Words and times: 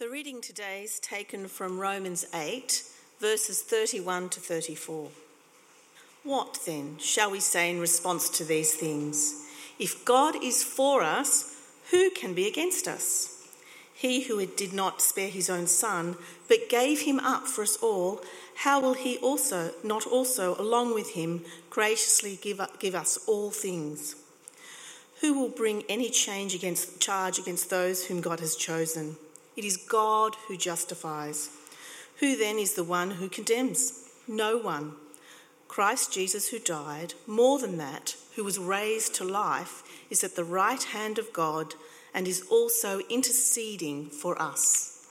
The 0.00 0.08
reading 0.08 0.40
today 0.40 0.84
is 0.84 0.98
taken 0.98 1.46
from 1.46 1.78
Romans 1.78 2.24
8, 2.32 2.84
verses 3.18 3.60
31 3.60 4.30
to 4.30 4.40
34. 4.40 5.10
What 6.24 6.58
then 6.64 6.96
shall 6.96 7.30
we 7.30 7.38
say 7.38 7.68
in 7.68 7.80
response 7.80 8.30
to 8.30 8.44
these 8.44 8.72
things? 8.74 9.44
If 9.78 10.02
God 10.06 10.42
is 10.42 10.64
for 10.64 11.02
us, 11.02 11.54
who 11.90 12.08
can 12.08 12.32
be 12.32 12.48
against 12.48 12.88
us? 12.88 13.46
He 13.92 14.22
who 14.22 14.46
did 14.46 14.72
not 14.72 15.02
spare 15.02 15.28
his 15.28 15.50
own 15.50 15.66
son, 15.66 16.16
but 16.48 16.70
gave 16.70 17.00
him 17.00 17.20
up 17.20 17.46
for 17.46 17.60
us 17.60 17.76
all, 17.82 18.22
how 18.54 18.80
will 18.80 18.94
he 18.94 19.18
also 19.18 19.74
not 19.84 20.06
also 20.06 20.54
along 20.54 20.94
with 20.94 21.10
him 21.10 21.44
graciously 21.68 22.38
give, 22.40 22.58
give 22.78 22.94
us 22.94 23.18
all 23.26 23.50
things? 23.50 24.16
Who 25.20 25.38
will 25.38 25.50
bring 25.50 25.84
any 25.90 26.08
change 26.08 26.54
against 26.54 27.00
charge 27.00 27.38
against 27.38 27.68
those 27.68 28.06
whom 28.06 28.22
God 28.22 28.40
has 28.40 28.56
chosen? 28.56 29.16
It 29.60 29.66
is 29.66 29.76
God 29.76 30.36
who 30.48 30.56
justifies. 30.56 31.50
Who 32.20 32.34
then 32.34 32.58
is 32.58 32.72
the 32.72 32.82
one 32.82 33.10
who 33.10 33.28
condemns? 33.28 34.08
No 34.26 34.56
one. 34.56 34.94
Christ 35.68 36.14
Jesus, 36.14 36.48
who 36.48 36.58
died, 36.58 37.12
more 37.26 37.58
than 37.58 37.76
that, 37.76 38.16
who 38.36 38.42
was 38.42 38.58
raised 38.58 39.14
to 39.16 39.24
life, 39.24 39.82
is 40.08 40.24
at 40.24 40.34
the 40.34 40.44
right 40.44 40.82
hand 40.82 41.18
of 41.18 41.34
God 41.34 41.74
and 42.14 42.26
is 42.26 42.42
also 42.50 43.00
interceding 43.10 44.06
for 44.06 44.40
us. 44.40 45.06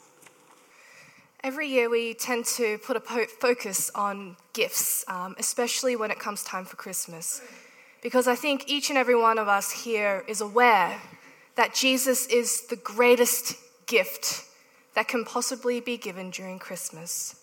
Every 1.43 1.67
year, 1.67 1.87
we 1.87 2.15
tend 2.15 2.45
to 2.57 2.79
put 2.79 2.97
a 2.97 3.27
focus 3.27 3.91
on 3.93 4.35
gifts, 4.53 5.05
um, 5.07 5.35
especially 5.37 5.95
when 5.95 6.09
it 6.09 6.17
comes 6.17 6.43
time 6.43 6.65
for 6.65 6.75
Christmas. 6.75 7.43
Because 8.01 8.27
I 8.27 8.33
think 8.33 8.67
each 8.67 8.89
and 8.89 8.97
every 8.97 9.15
one 9.15 9.37
of 9.37 9.47
us 9.47 9.83
here 9.83 10.23
is 10.27 10.41
aware 10.41 10.99
that 11.53 11.75
Jesus 11.75 12.25
is 12.25 12.61
the 12.61 12.77
greatest 12.77 13.55
gift 13.85 14.45
that 14.99 15.07
can 15.07 15.23
possibly 15.23 15.79
be 15.79 15.95
given 15.95 16.29
during 16.29 16.59
Christmas. 16.59 17.37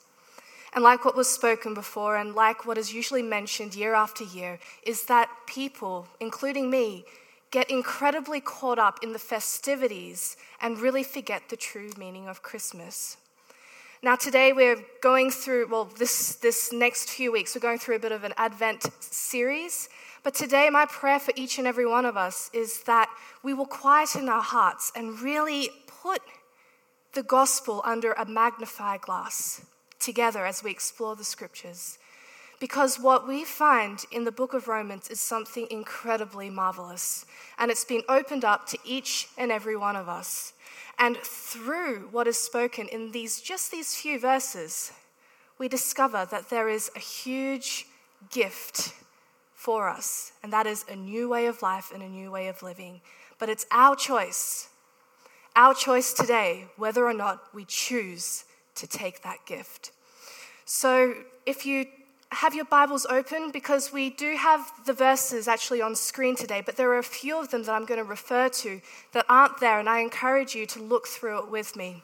And 0.74 0.84
like 0.84 1.06
what 1.06 1.16
was 1.16 1.26
spoken 1.26 1.72
before, 1.72 2.18
and 2.18 2.34
like 2.34 2.66
what 2.66 2.76
is 2.76 2.92
usually 2.92 3.22
mentioned 3.22 3.74
year 3.74 3.94
after 3.94 4.24
year, 4.24 4.58
is 4.82 5.06
that 5.06 5.30
people, 5.46 6.06
including 6.20 6.68
me, 6.68 7.06
get 7.50 7.70
incredibly 7.70 8.42
caught 8.42 8.78
up 8.78 8.98
in 9.02 9.14
the 9.14 9.18
festivities 9.18 10.36
and 10.60 10.78
really 10.78 11.02
forget 11.02 11.48
the 11.48 11.56
true 11.56 11.92
meaning 11.96 12.28
of 12.28 12.42
Christmas. 12.42 13.16
Now, 14.02 14.16
today 14.16 14.52
we're 14.52 14.84
going 15.00 15.30
through, 15.30 15.68
well, 15.70 15.86
this, 15.86 16.34
this 16.34 16.74
next 16.74 17.08
few 17.08 17.32
weeks, 17.32 17.54
we're 17.54 17.62
going 17.62 17.78
through 17.78 17.96
a 17.96 18.00
bit 18.00 18.12
of 18.12 18.24
an 18.24 18.34
Advent 18.36 18.90
series. 19.00 19.88
But 20.22 20.34
today, 20.34 20.68
my 20.68 20.84
prayer 20.84 21.18
for 21.18 21.32
each 21.36 21.56
and 21.56 21.66
every 21.66 21.86
one 21.86 22.04
of 22.04 22.18
us 22.18 22.50
is 22.52 22.82
that 22.82 23.08
we 23.42 23.54
will 23.54 23.64
quieten 23.64 24.28
our 24.28 24.42
hearts 24.42 24.92
and 24.94 25.18
really 25.22 25.70
put 26.02 26.20
the 27.16 27.22
gospel 27.22 27.80
under 27.82 28.12
a 28.12 28.26
magnifying 28.26 29.00
glass 29.00 29.62
together 29.98 30.44
as 30.44 30.62
we 30.62 30.70
explore 30.70 31.16
the 31.16 31.24
scriptures. 31.24 31.98
Because 32.60 33.00
what 33.00 33.26
we 33.26 33.42
find 33.42 34.04
in 34.12 34.24
the 34.24 34.30
book 34.30 34.52
of 34.52 34.68
Romans 34.68 35.08
is 35.08 35.18
something 35.18 35.66
incredibly 35.70 36.50
marvelous, 36.50 37.24
and 37.58 37.70
it's 37.70 37.86
been 37.86 38.02
opened 38.08 38.44
up 38.44 38.66
to 38.66 38.78
each 38.84 39.28
and 39.38 39.50
every 39.50 39.76
one 39.76 39.96
of 39.96 40.10
us. 40.10 40.52
And 40.98 41.16
through 41.16 42.08
what 42.12 42.28
is 42.28 42.38
spoken 42.38 42.86
in 42.88 43.12
these 43.12 43.40
just 43.40 43.70
these 43.70 43.94
few 43.94 44.20
verses, 44.20 44.92
we 45.58 45.68
discover 45.68 46.26
that 46.30 46.50
there 46.50 46.68
is 46.68 46.90
a 46.94 47.00
huge 47.00 47.86
gift 48.30 48.92
for 49.54 49.88
us, 49.88 50.32
and 50.42 50.52
that 50.52 50.66
is 50.66 50.84
a 50.90 50.96
new 50.96 51.30
way 51.30 51.46
of 51.46 51.62
life 51.62 51.92
and 51.94 52.02
a 52.02 52.08
new 52.08 52.30
way 52.30 52.48
of 52.48 52.62
living. 52.62 53.00
But 53.38 53.48
it's 53.48 53.66
our 53.70 53.96
choice 53.96 54.68
our 55.56 55.74
choice 55.74 56.12
today 56.12 56.66
whether 56.76 57.04
or 57.04 57.14
not 57.14 57.42
we 57.52 57.64
choose 57.64 58.44
to 58.76 58.86
take 58.86 59.22
that 59.22 59.38
gift. 59.46 59.90
So 60.66 61.14
if 61.46 61.66
you 61.66 61.86
have 62.32 62.54
your 62.54 62.64
Bibles 62.64 63.06
open, 63.06 63.50
because 63.50 63.92
we 63.92 64.10
do 64.10 64.36
have 64.36 64.70
the 64.84 64.92
verses 64.92 65.48
actually 65.48 65.80
on 65.80 65.94
screen 65.94 66.36
today, 66.36 66.62
but 66.64 66.76
there 66.76 66.90
are 66.90 66.98
a 66.98 67.02
few 67.02 67.38
of 67.40 67.50
them 67.50 67.62
that 67.62 67.72
I'm 67.72 67.86
going 67.86 68.00
to 68.00 68.04
refer 68.04 68.48
to 68.48 68.80
that 69.12 69.24
aren't 69.28 69.60
there, 69.60 69.78
and 69.78 69.88
I 69.88 70.00
encourage 70.00 70.54
you 70.54 70.66
to 70.66 70.82
look 70.82 71.06
through 71.06 71.38
it 71.38 71.50
with 71.50 71.76
me. 71.76 72.02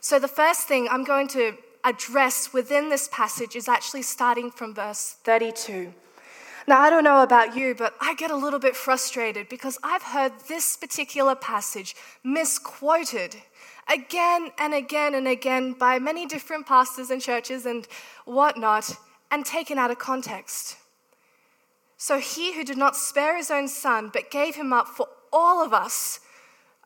So 0.00 0.18
the 0.18 0.28
first 0.28 0.66
thing 0.66 0.88
I'm 0.90 1.04
going 1.04 1.28
to 1.28 1.56
address 1.84 2.52
within 2.52 2.88
this 2.88 3.08
passage 3.12 3.56
is 3.56 3.68
actually 3.68 4.02
starting 4.02 4.50
from 4.50 4.74
verse 4.74 5.16
32. 5.24 5.94
Now, 6.70 6.82
I 6.82 6.88
don't 6.88 7.02
know 7.02 7.24
about 7.24 7.56
you, 7.56 7.74
but 7.74 7.96
I 8.00 8.14
get 8.14 8.30
a 8.30 8.36
little 8.36 8.60
bit 8.60 8.76
frustrated 8.76 9.48
because 9.48 9.76
I've 9.82 10.04
heard 10.04 10.30
this 10.46 10.76
particular 10.76 11.34
passage 11.34 11.96
misquoted 12.22 13.34
again 13.92 14.52
and 14.56 14.72
again 14.72 15.16
and 15.16 15.26
again 15.26 15.72
by 15.72 15.98
many 15.98 16.26
different 16.26 16.68
pastors 16.68 17.10
and 17.10 17.20
churches 17.20 17.66
and 17.66 17.88
whatnot 18.24 18.88
and 19.32 19.44
taken 19.44 19.78
out 19.78 19.90
of 19.90 19.98
context. 19.98 20.76
So, 21.96 22.20
he 22.20 22.54
who 22.54 22.62
did 22.62 22.78
not 22.78 22.94
spare 22.94 23.36
his 23.36 23.50
own 23.50 23.66
son 23.66 24.08
but 24.12 24.30
gave 24.30 24.54
him 24.54 24.72
up 24.72 24.86
for 24.86 25.08
all 25.32 25.64
of 25.64 25.74
us, 25.74 26.20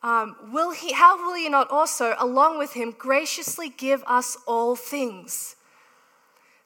um, 0.03 0.35
will 0.51 0.71
he, 0.71 0.95
how 0.95 1.19
will 1.19 1.35
he 1.35 1.51
not 1.51 1.71
also, 1.71 2.15
along 2.19 2.57
with 2.57 2.73
him, 2.73 2.95
graciously 2.97 3.69
give 3.69 4.03
us 4.07 4.39
all 4.47 4.77
things? 4.77 5.57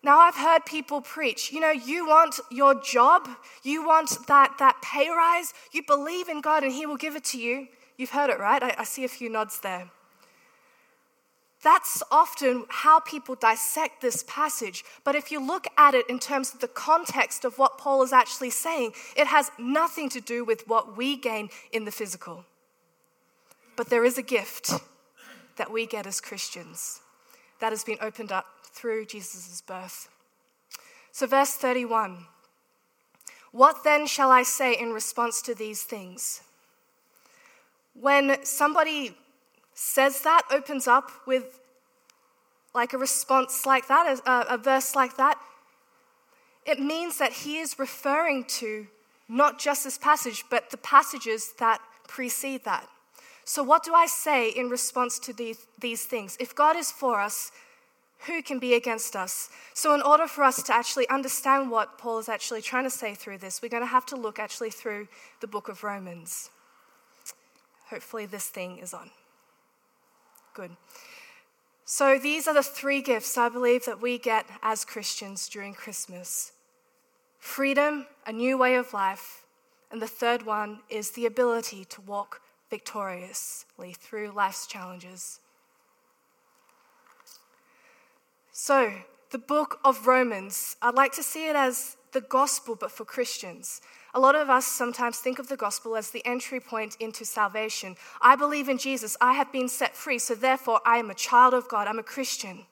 Now, 0.03 0.19
I've 0.19 0.37
heard 0.37 0.65
people 0.65 1.01
preach, 1.01 1.51
you 1.51 1.61
know, 1.61 1.71
you 1.71 2.07
want 2.07 2.39
your 2.51 2.81
job, 2.81 3.29
you 3.65 3.85
want 3.85 4.11
that, 4.29 4.55
that 4.59 4.81
pay 4.81 5.09
rise, 5.09 5.53
you 5.73 5.83
believe 5.87 6.29
in 6.29 6.41
God 6.41 6.63
and 6.63 6.73
He 6.73 6.87
will 6.87 6.97
give 6.97 7.17
it 7.17 7.25
to 7.25 7.39
you. 7.39 7.67
You've 7.97 8.11
heard 8.11 8.31
it, 8.31 8.39
right? 8.39 8.63
I, 8.63 8.77
I 8.79 8.85
see 8.85 9.05
a 9.05 9.09
few 9.09 9.29
nods 9.29 9.61
there. 9.61 9.91
That's 11.63 12.03
often 12.13 12.67
how 12.69 13.01
people 13.01 13.35
dissect 13.35 14.01
this 14.01 14.25
passage. 14.29 14.85
But 15.03 15.17
if 15.17 15.33
you 15.33 15.45
look 15.45 15.67
at 15.77 15.95
it 15.95 16.09
in 16.09 16.21
terms 16.21 16.55
of 16.55 16.61
the 16.61 16.69
context 16.69 17.45
of 17.45 17.59
what 17.59 17.79
Paul 17.79 18.05
is 18.05 18.13
actually 18.13 18.51
saying, 18.51 18.93
it 19.17 19.27
has 19.27 19.51
nothing 19.59 20.09
to 20.11 20.21
do 20.21 20.45
with 20.45 20.69
what 20.69 20.97
we 20.97 21.17
gain 21.17 21.49
in 21.73 21.85
the 21.85 21.91
physical. 21.91 22.45
But 23.77 23.91
there 23.91 24.05
is 24.05 24.19
a 24.19 24.23
gift 24.23 24.73
that 25.57 25.73
we 25.73 25.87
get 25.87 26.07
as 26.07 26.21
Christians 26.21 27.01
that 27.61 27.73
has 27.73 27.83
been 27.83 27.99
opened 28.01 28.31
up 28.31 28.47
through 28.79 29.07
Jesus' 29.07 29.61
birth. 29.61 30.09
So, 31.11 31.27
verse 31.27 31.55
31 31.55 32.27
What 33.51 33.83
then 33.83 34.07
shall 34.07 34.31
I 34.31 34.45
say 34.45 34.73
in 34.75 34.93
response 34.93 35.43
to 35.43 35.55
these 35.55 35.83
things? 35.83 36.43
When 37.95 38.45
somebody 38.45 39.17
says 39.75 40.23
that, 40.23 40.43
opens 40.51 40.87
up 40.87 41.11
with 41.27 41.61
like 42.75 42.93
a 42.93 42.99
response 42.99 43.67
like 43.67 43.89
that, 43.89 44.21
a, 44.25 44.55
a 44.55 44.59
verse 44.59 44.95
like 44.95 45.17
that, 45.17 45.39
it 46.65 46.79
means 46.79 47.19
that 47.19 47.33
he 47.33 47.59
is 47.59 47.79
referring 47.79 48.45
to 48.45 48.87
not 49.29 49.59
just 49.59 49.85
this 49.85 49.99
passage, 49.99 50.45
but 50.49 50.71
the 50.71 50.77
passages 50.77 51.55
that 51.59 51.81
precede 52.07 52.65
that. 52.65 52.87
So, 53.45 53.63
what 53.63 53.83
do 53.83 53.95
I 53.95 54.07
say 54.07 54.51
in 54.51 54.69
response 54.69 55.19
to 55.21 55.33
these, 55.33 55.67
these 55.81 56.05
things? 56.05 56.37
If 56.39 56.55
God 56.55 56.77
is 56.77 56.93
for 56.93 57.19
us, 57.19 57.51
who 58.27 58.43
can 58.43 58.59
be 58.59 58.75
against 58.75 59.15
us? 59.15 59.49
So, 59.75 59.95
in 59.95 60.03
order 60.03 60.27
for 60.27 60.43
us 60.43 60.63
to 60.65 60.75
actually 60.75 61.09
understand 61.09 61.71
what 61.71 61.99
Paul 61.99 62.19
is 62.19 62.29
actually 62.29 62.63
trying 62.63 62.85
to 62.85 62.91
say 62.91 63.15
through 63.15 63.39
this, 63.39 63.63
we're 63.63 63.69
going 63.69 63.83
to 63.83 63.87
have 63.87 64.07
to 64.07 64.17
look 64.17 64.39
actually 64.39 64.71
through 64.71 65.09
the 65.41 65.47
book 65.47 65.69
of 65.69 65.85
Romans. 65.85 66.51
Hopefully, 67.91 68.27
this 68.27 68.47
thing 68.47 68.79
is 68.79 68.93
on. 68.93 69.11
Good. 70.55 70.73
So, 71.85 72.19
these 72.19 72.49
are 72.49 72.55
the 72.55 72.63
three 72.63 73.01
gifts 73.01 73.39
I 73.39 73.49
believe 73.49 73.85
that 73.85 74.03
we 74.03 74.19
get 74.19 74.47
as 74.63 74.85
Christians 74.85 75.49
during 75.49 75.75
Christmas 75.75 76.53
freedom, 77.39 78.07
a 78.27 78.33
new 78.33 78.59
way 78.59 78.75
of 78.75 78.93
life, 78.93 79.45
and 79.91 80.03
the 80.03 80.09
third 80.09 80.45
one 80.45 80.81
is 80.91 81.13
the 81.13 81.25
ability 81.25 81.85
to 81.85 82.01
walk 82.01 82.41
victoriously 82.69 83.93
through 83.93 84.33
life's 84.33 84.67
challenges. 84.67 85.41
So, 88.69 88.93
the 89.31 89.39
book 89.39 89.81
of 89.83 90.07
Romans, 90.07 90.77
I'd 90.83 90.95
like 90.95 91.13
to 91.13 91.23
see 91.23 91.49
it 91.49 91.57
as 91.57 91.97
the 92.13 92.21
gospel, 92.21 92.77
but 92.77 92.93
for 92.93 93.07
Christians. 93.07 93.81
A 94.13 94.21
lot 94.21 94.35
of 94.35 94.51
us 94.51 94.67
sometimes 94.67 95.17
think 95.17 95.39
of 95.39 95.49
the 95.49 95.57
gospel 95.57 95.97
as 95.97 96.11
the 96.11 96.21
entry 96.27 96.61
point 96.61 96.95
into 97.01 97.25
salvation. 97.25 97.97
I 98.21 98.37
believe 98.37 98.69
in 98.69 98.77
Jesus. 98.77 99.17
I 99.23 99.33
have 99.33 99.51
been 99.51 99.71
set 99.71 99.97
free, 99.97 100.19
so 100.19 100.35
therefore 100.35 100.83
I 100.85 100.99
am 100.99 101.09
a 101.09 101.15
child 101.15 101.55
of 101.55 101.67
God. 101.67 101.89
I'm 101.89 101.99
a 101.99 102.03
Christian. 102.03 102.67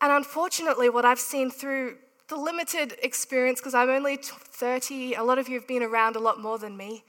And 0.00 0.12
unfortunately, 0.12 0.88
what 0.88 1.04
I've 1.04 1.18
seen 1.18 1.50
through 1.50 1.96
the 2.28 2.36
limited 2.36 2.94
experience, 3.02 3.58
because 3.58 3.74
I'm 3.74 3.90
only 3.90 4.18
30, 4.22 5.14
a 5.14 5.24
lot 5.24 5.40
of 5.40 5.48
you 5.48 5.56
have 5.56 5.66
been 5.66 5.82
around 5.82 6.14
a 6.14 6.20
lot 6.20 6.40
more 6.40 6.60
than 6.60 6.76
me, 6.76 7.02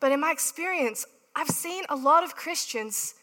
but 0.00 0.12
in 0.12 0.20
my 0.20 0.32
experience, 0.32 1.06
I've 1.34 1.48
seen 1.48 1.84
a 1.88 1.96
lot 1.96 2.24
of 2.24 2.36
Christians 2.36 3.14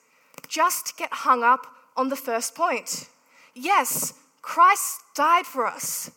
just 0.48 0.98
get 0.98 1.14
hung 1.14 1.44
up 1.44 1.68
on 1.96 2.10
the 2.10 2.16
first 2.16 2.56
point. 2.56 3.08
Yes, 3.54 4.14
Christ 4.42 5.02
died 5.16 5.46
for 5.46 5.66
us. 5.66 6.12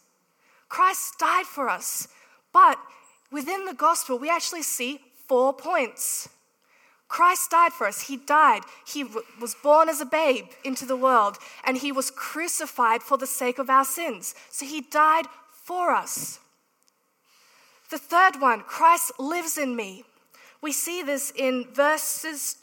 Christ 0.68 1.14
died 1.18 1.46
for 1.46 1.68
us. 1.68 2.08
But 2.52 2.78
within 3.30 3.64
the 3.64 3.74
gospel, 3.74 4.18
we 4.18 4.30
actually 4.30 4.62
see 4.62 5.00
four 5.28 5.52
points. 5.52 6.28
Christ 7.08 7.50
died 7.50 7.72
for 7.72 7.86
us. 7.86 8.02
He 8.02 8.16
died. 8.16 8.62
He 8.86 9.04
was 9.40 9.54
born 9.62 9.88
as 9.88 10.00
a 10.00 10.06
babe 10.06 10.46
into 10.64 10.86
the 10.86 10.96
world, 10.96 11.38
and 11.64 11.76
he 11.76 11.92
was 11.92 12.10
crucified 12.10 13.02
for 13.02 13.16
the 13.18 13.26
sake 13.26 13.58
of 13.58 13.70
our 13.70 13.84
sins. 13.84 14.34
So 14.50 14.66
he 14.66 14.80
died 14.80 15.26
for 15.50 15.90
us. 15.90 16.40
The 17.90 17.98
third 17.98 18.40
one, 18.40 18.62
Christ 18.62 19.12
lives 19.18 19.58
in 19.58 19.76
me. 19.76 20.04
We 20.62 20.72
see 20.72 21.02
this 21.02 21.32
in 21.36 21.66
verses. 21.72 22.56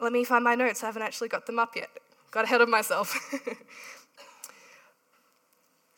Let 0.00 0.12
me 0.12 0.24
find 0.24 0.44
my 0.44 0.54
notes. 0.54 0.82
I 0.82 0.86
haven't 0.86 1.02
actually 1.02 1.28
got 1.28 1.46
them 1.46 1.58
up 1.58 1.76
yet. 1.76 1.90
Got 2.30 2.44
ahead 2.44 2.60
of 2.60 2.68
myself. 2.68 3.14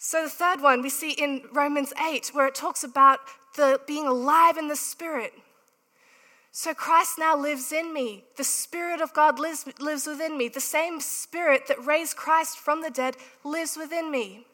so 0.04 0.24
the 0.24 0.28
third 0.28 0.60
one 0.60 0.82
we 0.82 0.88
see 0.88 1.12
in 1.12 1.42
Romans 1.52 1.92
8, 2.04 2.30
where 2.34 2.48
it 2.48 2.56
talks 2.56 2.82
about 2.82 3.20
the 3.54 3.80
being 3.86 4.04
alive 4.04 4.56
in 4.56 4.66
the 4.66 4.74
Spirit. 4.74 5.32
So 6.50 6.74
Christ 6.74 7.20
now 7.20 7.36
lives 7.36 7.70
in 7.70 7.94
me. 7.94 8.24
The 8.36 8.42
Spirit 8.42 9.00
of 9.00 9.14
God 9.14 9.38
lives, 9.38 9.64
lives 9.78 10.08
within 10.08 10.36
me. 10.36 10.48
The 10.48 10.58
same 10.58 11.00
Spirit 11.00 11.68
that 11.68 11.86
raised 11.86 12.16
Christ 12.16 12.58
from 12.58 12.82
the 12.82 12.90
dead 12.90 13.16
lives 13.44 13.76
within 13.76 14.10
me. 14.10 14.44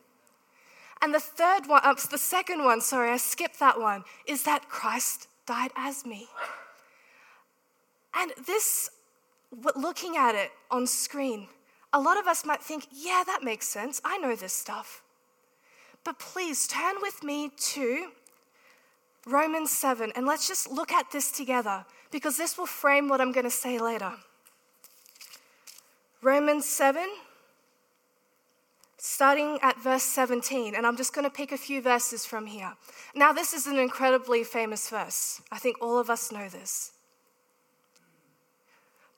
And 1.00 1.14
the 1.14 1.18
third 1.18 1.66
one, 1.66 1.80
uh, 1.82 1.94
the 1.94 2.18
second 2.18 2.62
one, 2.62 2.82
sorry, 2.82 3.10
I 3.10 3.16
skipped 3.16 3.58
that 3.58 3.80
one, 3.80 4.04
is 4.26 4.42
that 4.42 4.68
Christ 4.68 5.28
died 5.46 5.70
as 5.76 6.04
me. 6.04 6.28
And 8.14 8.32
this, 8.46 8.90
looking 9.74 10.18
at 10.18 10.34
it 10.34 10.50
on 10.70 10.86
screen, 10.86 11.48
a 11.94 12.00
lot 12.00 12.18
of 12.18 12.26
us 12.26 12.44
might 12.44 12.62
think, 12.62 12.86
yeah, 12.92 13.22
that 13.24 13.42
makes 13.42 13.66
sense. 13.66 13.98
I 14.04 14.18
know 14.18 14.36
this 14.36 14.52
stuff. 14.52 15.02
But 16.08 16.20
please 16.20 16.66
turn 16.66 16.94
with 17.02 17.22
me 17.22 17.50
to 17.74 18.08
Romans 19.26 19.70
7, 19.70 20.10
and 20.16 20.24
let's 20.24 20.48
just 20.48 20.70
look 20.72 20.90
at 20.90 21.10
this 21.12 21.30
together 21.30 21.84
because 22.10 22.38
this 22.38 22.56
will 22.56 22.64
frame 22.64 23.10
what 23.10 23.20
I'm 23.20 23.30
going 23.30 23.44
to 23.44 23.50
say 23.50 23.78
later. 23.78 24.12
Romans 26.22 26.64
7, 26.64 27.06
starting 28.96 29.58
at 29.60 29.78
verse 29.82 30.02
17, 30.02 30.74
and 30.74 30.86
I'm 30.86 30.96
just 30.96 31.12
going 31.12 31.26
to 31.26 31.30
pick 31.30 31.52
a 31.52 31.58
few 31.58 31.82
verses 31.82 32.24
from 32.24 32.46
here. 32.46 32.72
Now, 33.14 33.34
this 33.34 33.52
is 33.52 33.66
an 33.66 33.76
incredibly 33.78 34.44
famous 34.44 34.88
verse. 34.88 35.42
I 35.52 35.58
think 35.58 35.76
all 35.82 35.98
of 35.98 36.08
us 36.08 36.32
know 36.32 36.48
this. 36.48 36.92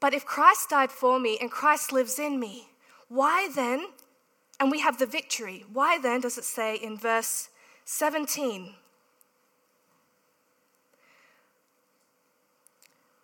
But 0.01 0.13
if 0.13 0.27
Christ 0.27 0.71
died 0.71 0.91
for 0.91 1.21
me 1.21 1.39
and 1.41 1.53
Christ 1.53 1.93
lives 1.93 2.19
in 2.19 2.41
me, 2.41 2.71
why 3.07 3.49
then, 3.55 3.87
and 4.61 4.71
we 4.71 4.81
have 4.81 4.99
the 4.99 5.07
victory, 5.07 5.65
why 5.73 5.99
then 5.99 6.21
does 6.21 6.37
it 6.37 6.45
say 6.45 6.77
in 6.77 6.99
verse 6.99 7.49
17? 7.87 8.75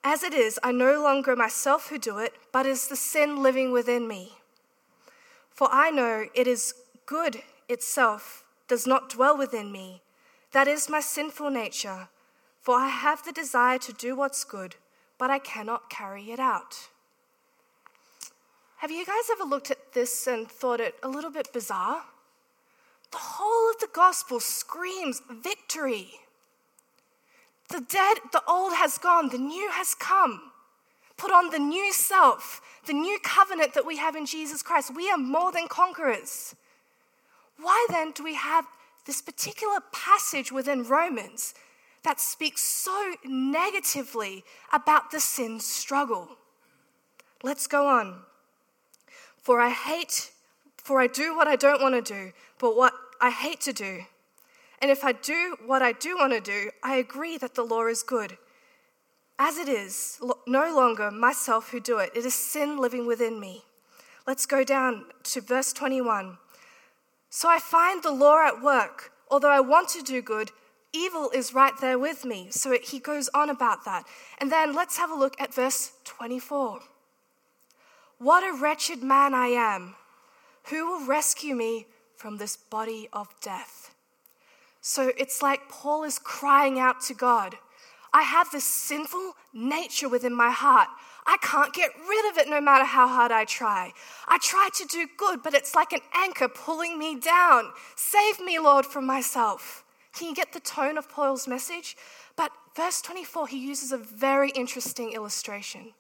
As 0.03 0.23
it 0.23 0.33
is, 0.33 0.59
I 0.63 0.73
no 0.73 1.03
longer 1.03 1.37
myself 1.37 1.91
who 1.91 1.99
do 1.99 2.19
it, 2.19 2.33
but 2.53 2.65
is 2.65 2.89
the 2.89 2.97
sin 2.97 3.43
living 3.43 3.71
within 3.71 4.09
me. 4.09 4.33
For 5.51 5.69
I 5.71 5.91
know 5.91 6.27
it 6.35 6.47
is 6.47 6.75
good 7.05 7.43
itself 7.69 8.45
does 8.67 8.87
not 8.87 9.11
dwell 9.11 9.37
within 9.37 9.71
me. 9.71 10.03
That 10.53 10.69
is 10.69 10.89
my 10.89 11.01
sinful 11.01 11.51
nature. 11.51 12.09
For 12.63 12.77
I 12.77 12.89
have 12.89 13.25
the 13.25 13.33
desire 13.33 13.79
to 13.79 13.93
do 13.93 14.17
what's 14.17 14.43
good, 14.45 14.77
but 15.19 15.31
I 15.31 15.39
cannot 15.39 15.91
carry 15.91 16.31
it 16.31 16.41
out. 16.41 16.89
Have 18.79 18.91
you 18.91 19.07
guys 19.07 19.31
ever 19.33 19.45
looked 19.45 19.71
at 19.71 19.95
this 19.95 20.27
and 20.27 20.49
thought 20.49 20.81
it 20.81 20.95
a 21.03 21.09
little 21.09 21.31
bit 21.31 21.53
bizarre? 21.53 22.03
The 23.11 23.19
whole 23.19 23.71
of 23.71 23.79
the 23.81 23.89
gospel 23.93 24.39
screams 24.39 25.23
victory. 25.31 26.09
The 27.69 27.81
dead, 27.81 28.19
the 28.33 28.43
old 28.47 28.75
has 28.75 28.99
gone, 28.99 29.31
the 29.31 29.39
new 29.39 29.71
has 29.71 29.95
come. 29.95 30.53
Put 31.17 31.33
on 31.33 31.51
the 31.51 31.59
new 31.59 31.93
self, 31.93 32.61
the 32.87 32.93
new 32.93 33.19
covenant 33.23 33.73
that 33.75 33.87
we 33.87 33.97
have 33.97 34.15
in 34.15 34.27
Jesus 34.27 34.63
Christ. 34.63 34.95
We 34.95 35.11
are 35.11 35.17
more 35.17 35.51
than 35.51 35.69
conquerors. 35.69 36.55
Why 37.59 37.87
then 37.89 38.13
do 38.13 38.23
we 38.23 38.35
have 38.35 38.67
this 39.07 39.23
particular 39.23 39.79
passage 39.93 40.53
within 40.53 40.85
Romans 40.85 41.55
that 42.05 42.21
speaks 42.21 42.61
so 42.61 43.15
negatively 43.25 44.45
about 44.73 45.11
the 45.11 45.21
sin 45.21 45.61
struggle? 45.61 46.37
Let's 47.43 47.67
go 47.67 47.87
on. 47.87 48.21
For 49.47 49.61
I 49.61 49.71
hate, 49.71 50.33
for 50.77 51.01
I 51.01 51.07
do 51.07 51.37
what 51.37 51.47
I 51.47 51.55
don't 51.55 51.81
want 51.81 51.95
to 51.95 52.03
do, 52.03 52.33
but 52.59 52.77
what 52.77 52.93
I 53.21 53.31
hate 53.31 53.61
to 53.61 53.73
do. 53.73 54.01
And 54.83 54.91
if 54.91 55.05
I 55.05 55.13
do 55.13 55.57
what 55.65 55.83
I 55.83 55.93
do 55.93 56.17
want 56.17 56.33
to 56.33 56.41
do, 56.41 56.73
I 56.83 56.97
agree 56.97 57.39
that 57.39 57.55
the 57.55 57.63
law 57.63 57.87
is 57.87 58.03
good. 58.03 58.39
As 59.39 59.57
it 59.57 59.69
is, 59.69 60.21
no 60.49 60.75
longer 60.75 61.13
myself 61.13 61.71
who 61.71 61.79
do 61.79 61.99
it, 61.99 62.11
it 62.13 62.27
is 62.27 62.35
sin 62.35 62.77
living 62.77 63.07
within 63.07 63.39
me. 63.39 63.63
Let's 64.27 64.47
go 64.47 64.65
down 64.65 65.05
to 65.23 65.41
verse 65.41 65.73
21. 65.73 66.39
So 67.31 67.49
I 67.49 67.61
find 67.61 68.03
the 68.03 68.11
law 68.11 68.45
at 68.45 68.61
work. 68.61 69.13
Although 69.31 69.53
I 69.53 69.61
want 69.61 69.91
to 69.91 70.03
do 70.03 70.23
good, 70.23 70.51
evil 70.93 71.31
is 71.33 71.55
right 71.55 71.75
there 71.81 72.01
with 72.01 72.25
me. 72.25 72.49
So 72.51 72.77
he 72.83 72.99
goes 72.99 73.31
on 73.33 73.49
about 73.49 73.85
that. 73.85 74.07
And 74.39 74.51
then 74.51 74.75
let's 74.75 74.99
have 74.99 75.13
a 75.13 75.15
look 75.15 75.41
at 75.41 75.55
verse 75.55 75.93
24. 76.03 76.81
What 78.19 78.43
a 78.43 78.57
wretched 78.61 79.03
man 79.03 79.35
I 79.35 79.49
am! 79.49 79.95
Who 80.71 80.87
will 80.87 81.07
rescue 81.07 81.55
me 81.55 81.87
from 82.17 82.39
this 82.39 82.57
body 82.57 83.09
of 83.13 83.29
death? 83.41 83.95
So 84.81 85.13
it's 85.19 85.43
like 85.43 85.69
Paul 85.69 86.05
is 86.05 86.19
crying 86.19 86.79
out 86.79 87.01
to 87.03 87.15
God 87.15 87.57
I 88.17 88.23
have 88.23 88.51
this 88.51 88.65
sinful 88.65 89.35
nature 89.53 90.09
within 90.09 90.35
my 90.35 90.51
heart. 90.51 90.89
I 91.27 91.37
can't 91.43 91.75
get 91.75 91.91
rid 92.09 92.31
of 92.31 92.39
it 92.39 92.49
no 92.49 92.63
matter 92.63 92.87
how 92.87 93.07
hard 93.07 93.31
I 93.31 93.45
try. 93.45 93.93
I 94.27 94.39
try 94.39 94.71
to 94.77 94.87
do 94.87 95.07
good, 95.19 95.43
but 95.43 95.53
it's 95.53 95.75
like 95.75 95.93
an 95.93 96.01
anchor 96.15 96.49
pulling 96.49 96.99
me 96.99 97.21
down. 97.21 97.73
Save 97.95 98.41
me, 98.41 98.59
Lord, 98.59 98.87
from 98.87 99.05
myself. 99.05 99.85
Can 100.15 100.29
you 100.29 100.35
get 100.35 100.55
the 100.55 100.61
tone 100.61 100.97
of 100.97 101.11
Paul's 101.11 101.47
message? 101.47 101.95
But 102.37 102.53
verse 102.75 103.03
24, 103.03 103.49
he 103.49 103.59
uses 103.59 103.93
a 103.93 103.99
very 103.99 104.49
interesting 104.53 105.13
illustration. 105.13 105.93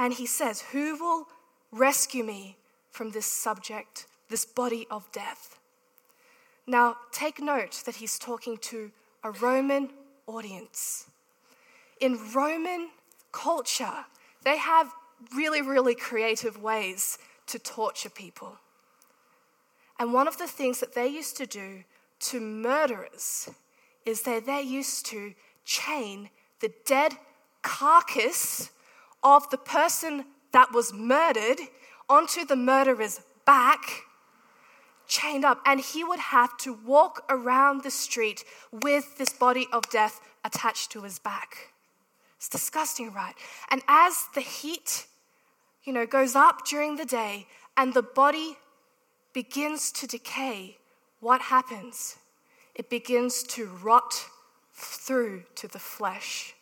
And 0.00 0.14
he 0.14 0.24
says, 0.24 0.62
Who 0.72 0.96
will 0.96 1.28
rescue 1.70 2.24
me 2.24 2.56
from 2.90 3.10
this 3.10 3.26
subject, 3.26 4.06
this 4.30 4.46
body 4.46 4.86
of 4.90 5.12
death? 5.12 5.58
Now, 6.66 6.96
take 7.12 7.38
note 7.38 7.82
that 7.84 7.96
he's 7.96 8.18
talking 8.18 8.56
to 8.62 8.92
a 9.22 9.30
Roman 9.30 9.90
audience. 10.26 11.04
In 12.00 12.18
Roman 12.34 12.88
culture, 13.30 14.06
they 14.42 14.56
have 14.56 14.90
really, 15.36 15.60
really 15.60 15.94
creative 15.94 16.62
ways 16.62 17.18
to 17.48 17.58
torture 17.58 18.08
people. 18.08 18.56
And 19.98 20.14
one 20.14 20.26
of 20.26 20.38
the 20.38 20.46
things 20.46 20.80
that 20.80 20.94
they 20.94 21.08
used 21.08 21.36
to 21.36 21.46
do 21.46 21.84
to 22.20 22.40
murderers 22.40 23.50
is 24.06 24.22
that 24.22 24.46
they 24.46 24.62
used 24.62 25.04
to 25.06 25.34
chain 25.66 26.30
the 26.60 26.72
dead 26.86 27.18
carcass 27.60 28.70
of 29.22 29.48
the 29.50 29.58
person 29.58 30.24
that 30.52 30.72
was 30.72 30.92
murdered 30.92 31.58
onto 32.08 32.44
the 32.44 32.56
murderer's 32.56 33.20
back 33.46 34.04
chained 35.06 35.44
up, 35.44 35.60
and 35.66 35.80
he 35.80 36.04
would 36.04 36.20
have 36.20 36.56
to 36.58 36.72
walk 36.72 37.24
around 37.28 37.82
the 37.82 37.90
street 37.90 38.44
with 38.70 39.18
this 39.18 39.30
body 39.30 39.66
of 39.72 39.82
death 39.90 40.20
attached 40.44 40.92
to 40.92 41.02
his 41.02 41.18
back. 41.18 41.72
It's 42.36 42.48
disgusting, 42.48 43.12
right? 43.12 43.34
And 43.70 43.82
as 43.88 44.26
the 44.34 44.40
heat, 44.40 45.06
you 45.84 45.92
know, 45.92 46.06
goes 46.06 46.36
up 46.36 46.64
during 46.64 46.96
the 46.96 47.04
day 47.04 47.46
and 47.76 47.92
the 47.92 48.02
body 48.02 48.56
begins 49.32 49.90
to 49.92 50.06
decay, 50.06 50.78
what 51.18 51.40
happens? 51.42 52.16
It 52.74 52.88
begins 52.88 53.42
to 53.42 53.66
rot 53.66 54.26
through 54.72 55.42
to 55.56 55.68
the 55.68 55.78
flesh. 55.78 56.54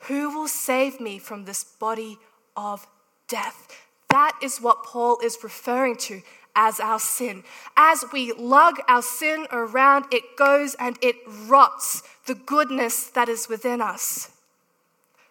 Who 0.00 0.36
will 0.36 0.48
save 0.48 1.00
me 1.00 1.18
from 1.18 1.44
this 1.44 1.64
body 1.64 2.18
of 2.56 2.86
death? 3.28 3.68
That 4.10 4.38
is 4.42 4.60
what 4.60 4.84
Paul 4.84 5.18
is 5.22 5.38
referring 5.42 5.96
to 5.96 6.22
as 6.54 6.80
our 6.80 6.98
sin. 6.98 7.44
As 7.76 8.04
we 8.12 8.32
lug 8.32 8.76
our 8.88 9.02
sin 9.02 9.46
around, 9.52 10.06
it 10.12 10.36
goes 10.36 10.74
and 10.78 10.96
it 11.02 11.16
rots 11.46 12.02
the 12.26 12.34
goodness 12.34 13.08
that 13.08 13.28
is 13.28 13.48
within 13.48 13.80
us. 13.80 14.30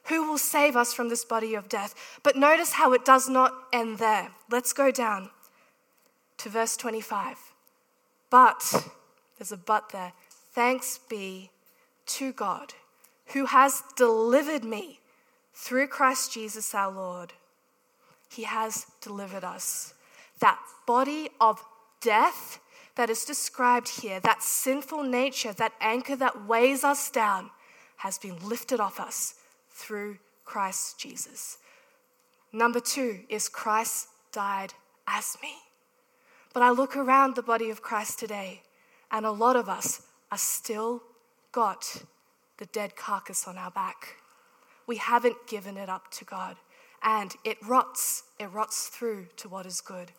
Who 0.06 0.30
will 0.30 0.38
save 0.38 0.76
us 0.76 0.94
from 0.94 1.10
this 1.10 1.26
body 1.26 1.56
of 1.56 1.68
death? 1.68 2.20
But 2.22 2.36
notice 2.36 2.74
how 2.74 2.94
it 2.94 3.04
does 3.04 3.28
not 3.28 3.54
end 3.74 3.98
there. 3.98 4.30
Let's 4.52 4.72
go 4.72 4.92
down 4.92 5.32
to 6.38 6.50
verse 6.50 6.78
25. 6.78 7.38
But, 8.30 8.88
there's 9.38 9.52
a 9.52 9.58
but 9.58 9.90
there. 9.90 10.14
Thanks 10.30 11.00
be 11.10 11.50
to 12.08 12.32
God 12.34 12.74
who 13.34 13.46
has 13.46 13.84
delivered 13.96 14.64
me 14.64 15.00
through 15.54 15.88
Christ 15.88 16.34
Jesus 16.34 16.76
our 16.76 16.92
Lord. 16.92 17.34
He 18.30 18.44
has 18.44 18.86
delivered 19.02 19.44
us 19.44 19.94
that 20.40 20.60
body 20.86 21.30
of 21.40 21.64
death 22.02 22.60
that 22.96 23.10
is 23.10 23.26
described 23.26 24.02
here, 24.02 24.20
that 24.22 24.44
sinful 24.44 25.04
nature, 25.04 25.54
that 25.54 25.74
anchor 25.82 26.16
that 26.16 26.46
weighs 26.46 26.84
us 26.84 27.10
down, 27.10 27.52
has 27.98 28.18
been 28.18 28.38
lifted 28.48 28.80
off 28.80 29.00
us 29.00 29.36
through 29.70 30.18
Christ 30.44 31.00
Jesus. 31.00 31.58
Number 32.52 32.80
two 32.80 33.22
is 33.30 33.50
Christ 33.50 34.08
died 34.32 34.74
as 35.08 35.38
me. 35.42 35.54
But 36.54 36.64
I 36.64 36.70
look 36.70 36.96
around 36.96 37.36
the 37.36 37.42
body 37.42 37.70
of 37.70 37.82
Christ 37.82 38.20
today, 38.20 38.62
and 39.12 39.26
a 39.26 39.32
lot 39.32 39.56
of 39.56 39.68
us 39.68 40.02
are 40.32 40.38
still 40.38 41.04
got 41.52 42.04
the 42.58 42.66
dead 42.68 42.96
carcass 42.96 43.48
on 43.48 43.58
our 43.58 43.72
back. 43.72 44.18
We 44.88 44.98
haven't 44.98 45.48
given 45.48 45.78
it 45.78 45.90
up 45.90 46.12
to 46.12 46.26
God, 46.26 46.58
and 47.04 47.34
it 47.44 47.58
rots. 47.66 48.24
It 48.40 48.52
rots 48.52 48.88
through 48.88 49.28
to 49.38 49.50
what 49.50 49.66
is 49.66 49.82
good. 49.82 50.12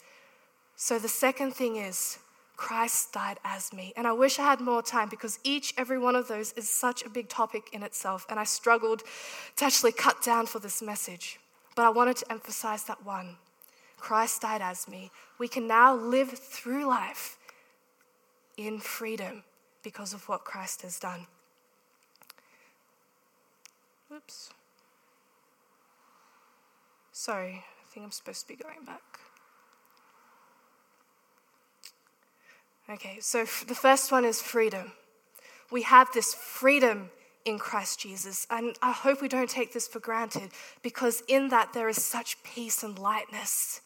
So 0.76 0.98
the 0.98 1.08
second 1.08 1.52
thing 1.52 1.76
is 1.76 2.18
Christ 2.56 3.12
died 3.12 3.38
as 3.44 3.72
me. 3.72 3.92
And 3.96 4.06
I 4.06 4.12
wish 4.12 4.38
I 4.38 4.44
had 4.44 4.60
more 4.60 4.82
time 4.82 5.08
because 5.08 5.38
each, 5.44 5.74
every 5.76 5.98
one 5.98 6.16
of 6.16 6.28
those 6.28 6.52
is 6.52 6.68
such 6.68 7.04
a 7.04 7.10
big 7.10 7.28
topic 7.28 7.68
in 7.72 7.82
itself. 7.82 8.26
And 8.28 8.40
I 8.40 8.44
struggled 8.44 9.02
to 9.56 9.64
actually 9.64 9.92
cut 9.92 10.22
down 10.22 10.46
for 10.46 10.58
this 10.58 10.82
message. 10.82 11.38
But 11.74 11.84
I 11.84 11.90
wanted 11.90 12.16
to 12.18 12.32
emphasize 12.32 12.84
that 12.84 13.04
one 13.04 13.36
Christ 13.98 14.42
died 14.42 14.60
as 14.60 14.86
me. 14.86 15.10
We 15.38 15.48
can 15.48 15.66
now 15.66 15.94
live 15.94 16.30
through 16.30 16.86
life 16.86 17.38
in 18.56 18.78
freedom 18.78 19.42
because 19.82 20.12
of 20.12 20.28
what 20.28 20.44
Christ 20.44 20.82
has 20.82 20.98
done. 20.98 21.26
Whoops. 24.08 24.50
Sorry, 27.12 27.64
I 27.64 27.92
think 27.92 28.04
I'm 28.04 28.12
supposed 28.12 28.42
to 28.42 28.48
be 28.48 28.62
going 28.62 28.84
back. 28.84 29.02
Okay, 32.88 33.18
so 33.20 33.40
the 33.66 33.74
first 33.74 34.12
one 34.12 34.24
is 34.24 34.40
freedom. 34.40 34.92
We 35.72 35.82
have 35.82 36.08
this 36.14 36.34
freedom 36.34 37.10
in 37.44 37.58
Christ 37.58 37.98
Jesus, 38.00 38.46
and 38.48 38.76
I 38.80 38.92
hope 38.92 39.20
we 39.20 39.28
don't 39.28 39.50
take 39.50 39.72
this 39.72 39.88
for 39.88 39.98
granted 39.98 40.50
because 40.82 41.22
in 41.26 41.48
that 41.48 41.72
there 41.72 41.88
is 41.88 42.02
such 42.02 42.40
peace 42.44 42.84
and 42.84 42.96
lightness. 42.98 43.80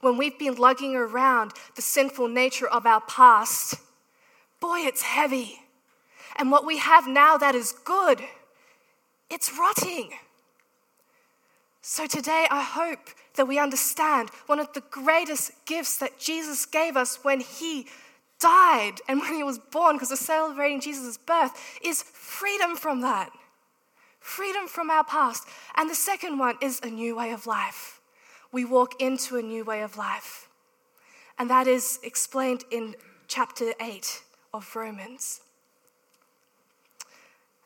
When 0.00 0.16
we've 0.16 0.38
been 0.38 0.54
lugging 0.54 0.94
around 0.94 1.52
the 1.74 1.82
sinful 1.82 2.28
nature 2.28 2.68
of 2.68 2.86
our 2.86 3.00
past, 3.00 3.74
boy, 4.60 4.80
it's 4.80 5.02
heavy. 5.02 5.60
And 6.36 6.52
what 6.52 6.64
we 6.64 6.78
have 6.78 7.08
now 7.08 7.36
that 7.38 7.56
is 7.56 7.72
good, 7.84 8.20
it's 9.30 9.52
rotting. 9.58 10.10
So 11.82 12.06
today, 12.06 12.46
I 12.50 12.62
hope 12.62 13.10
that 13.36 13.46
we 13.46 13.58
understand 13.58 14.30
one 14.46 14.60
of 14.60 14.72
the 14.72 14.82
greatest 14.90 15.52
gifts 15.64 15.96
that 15.98 16.18
Jesus 16.18 16.66
gave 16.66 16.96
us 16.96 17.20
when 17.22 17.40
He 17.40 17.86
died 18.38 19.00
and 19.08 19.20
when 19.20 19.34
he 19.34 19.42
was 19.42 19.58
born, 19.58 19.96
because 19.96 20.10
we're 20.10 20.16
celebrating 20.16 20.80
Jesus' 20.80 21.18
birth, 21.18 21.52
is 21.82 22.02
freedom 22.02 22.76
from 22.76 23.00
that. 23.00 23.30
Freedom 24.20 24.66
from 24.66 24.90
our 24.90 25.04
past. 25.04 25.46
And 25.76 25.88
the 25.88 25.94
second 25.94 26.38
one 26.38 26.56
is 26.60 26.80
a 26.82 26.88
new 26.88 27.16
way 27.16 27.32
of 27.32 27.46
life. 27.46 28.00
We 28.52 28.64
walk 28.64 29.00
into 29.00 29.36
a 29.36 29.42
new 29.42 29.64
way 29.64 29.82
of 29.82 29.96
life. 29.96 30.48
And 31.38 31.48
that 31.50 31.66
is 31.66 31.98
explained 32.02 32.64
in 32.70 32.96
chapter 33.28 33.72
8 33.80 34.22
of 34.52 34.74
Romans. 34.74 35.40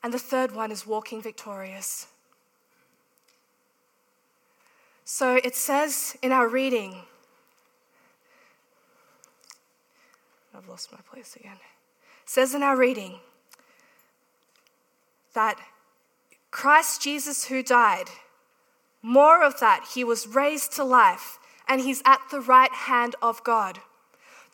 And 0.02 0.12
the 0.12 0.18
third 0.18 0.54
one 0.54 0.72
is 0.72 0.86
walking 0.86 1.22
victorious. 1.22 2.08
So 5.04 5.36
it 5.36 5.54
says 5.54 6.16
in 6.22 6.32
our 6.32 6.48
reading, 6.48 7.02
I've 10.54 10.68
lost 10.68 10.92
my 10.92 10.98
place 11.10 11.36
again. 11.36 11.56
It 12.22 12.30
says 12.30 12.54
in 12.54 12.62
our 12.62 12.76
reading 12.76 13.20
that 15.34 15.58
Christ 16.50 17.02
Jesus, 17.02 17.46
who 17.46 17.62
died, 17.62 18.06
more 19.02 19.42
of 19.42 19.58
that, 19.60 19.88
he 19.94 20.04
was 20.04 20.26
raised 20.26 20.72
to 20.76 20.84
life 20.84 21.38
and 21.68 21.80
he's 21.80 22.02
at 22.04 22.20
the 22.30 22.40
right 22.40 22.72
hand 22.72 23.16
of 23.22 23.42
God. 23.42 23.80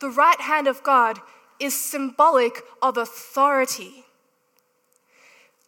The 0.01 0.11
right 0.11 0.41
hand 0.41 0.67
of 0.67 0.83
God 0.83 1.19
is 1.59 1.79
symbolic 1.79 2.63
of 2.81 2.97
authority. 2.97 4.05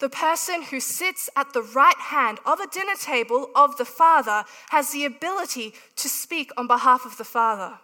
The 0.01 0.09
person 0.09 0.63
who 0.63 0.81
sits 0.81 1.29
at 1.37 1.53
the 1.53 1.63
right 1.63 1.99
hand 1.99 2.39
of 2.47 2.59
a 2.59 2.67
dinner 2.67 2.97
table 2.97 3.51
of 3.55 3.77
the 3.77 3.85
Father 3.85 4.45
has 4.71 4.91
the 4.91 5.05
ability 5.05 5.75
to 5.97 6.09
speak 6.09 6.51
on 6.57 6.67
behalf 6.67 7.05
of 7.05 7.19
the 7.19 7.25
Father 7.25 7.79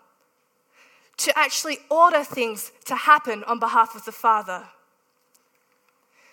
to 1.19 1.39
actually 1.39 1.79
order 1.91 2.25
things 2.25 2.73
to 2.85 2.95
happen 2.95 3.45
on 3.45 3.59
behalf 3.59 3.95
of 3.95 4.05
the 4.05 4.13
Father. 4.13 4.65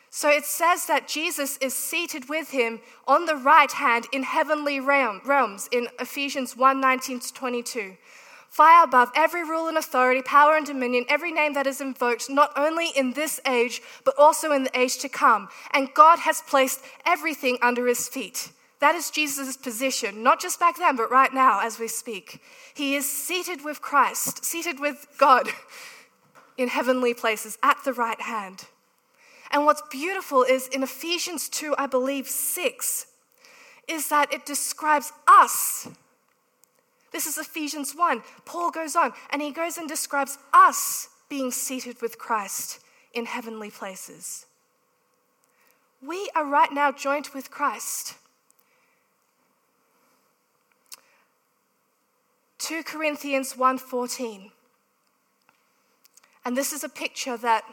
So 0.10 0.30
it 0.30 0.46
says 0.46 0.86
that 0.86 1.08
Jesus 1.08 1.58
is 1.58 1.74
seated 1.74 2.30
with 2.30 2.52
him 2.52 2.82
on 3.08 3.25
the 3.25 3.36
right 3.36 3.72
hand 3.72 4.06
in 4.13 4.24
heavenly 4.24 4.80
realms 4.80 5.68
in 5.72 5.88
Ephesians 6.00 6.56
1 6.56 6.80
19 6.80 7.20
to 7.20 7.34
22. 7.34 7.98
Far 8.53 8.83
above 8.83 9.12
every 9.15 9.43
rule 9.43 9.67
and 9.67 9.79
authority, 9.79 10.22
power 10.22 10.55
and 10.55 10.63
dominion, 10.63 11.05
every 11.10 11.31
name 11.31 11.53
that 11.53 11.65
is 11.65 11.81
invoked, 11.81 12.29
not 12.29 12.51
only 12.55 12.89
in 12.95 13.13
this 13.13 13.41
age, 13.48 13.81
but 14.05 14.13
also 14.15 14.51
in 14.51 14.63
the 14.63 14.79
age 14.79 15.00
to 15.00 15.10
come. 15.10 15.50
And 15.72 15.91
God 15.95 16.19
has 16.19 16.43
placed 16.43 16.81
everything 17.03 17.57
under 17.63 17.88
his 17.88 18.07
feet. 18.07 18.51
That 18.79 18.93
is 18.93 19.10
Jesus' 19.10 19.57
position, 19.57 20.22
not 20.22 20.39
just 20.39 20.60
back 20.60 20.77
then, 20.77 20.95
but 20.95 21.10
right 21.10 21.33
now 21.33 21.62
as 21.65 21.79
we 21.79 21.88
speak. 21.88 22.43
He 22.75 22.93
is 22.93 23.12
seated 23.12 23.65
with 23.65 23.81
Christ, 23.81 24.45
seated 24.45 24.79
with 24.79 25.07
God 25.17 25.48
in 26.55 26.67
heavenly 26.67 27.15
places 27.15 27.57
at 27.63 27.77
the 27.83 27.93
right 27.93 28.22
hand. 28.22 28.65
And 29.50 29.65
what's 29.65 29.81
beautiful 29.89 30.43
is 30.43 30.67
in 30.67 30.83
Ephesians 30.83 31.50
2, 31.50 31.74
I 31.79 31.88
believe 31.88 32.27
6, 32.27 33.07
is 33.88 34.10
that 34.10 34.31
it 34.31 34.45
describes 34.45 35.12
us. 35.27 35.88
This 37.13 37.27
is 37.27 37.38
Ephesians 37.38 37.96
1. 37.96 38.24
Paul 38.43 38.72
goes 38.72 38.96
on 38.96 39.13
and 39.29 39.41
he 39.41 39.51
goes 39.51 39.77
and 39.77 39.88
describes 39.88 40.39
us 40.51 41.10
being 41.29 41.51
seated 41.51 42.01
with 42.01 42.17
Christ 42.17 42.79
in 43.13 43.25
heavenly 43.25 43.70
places. 43.70 44.48
We 46.01 46.29
are 46.36 46.46
right 46.46 46.74
now 46.74 46.91
joined 46.91 47.29
with 47.34 47.51
Christ. 47.51 48.15
2 52.58 52.84
Corinthians 52.84 53.55
1:14. 53.55 54.51
And 56.43 56.58
this 56.58 56.74
is 56.74 56.84
a 56.84 56.89
picture 56.89 57.38
that 57.38 57.63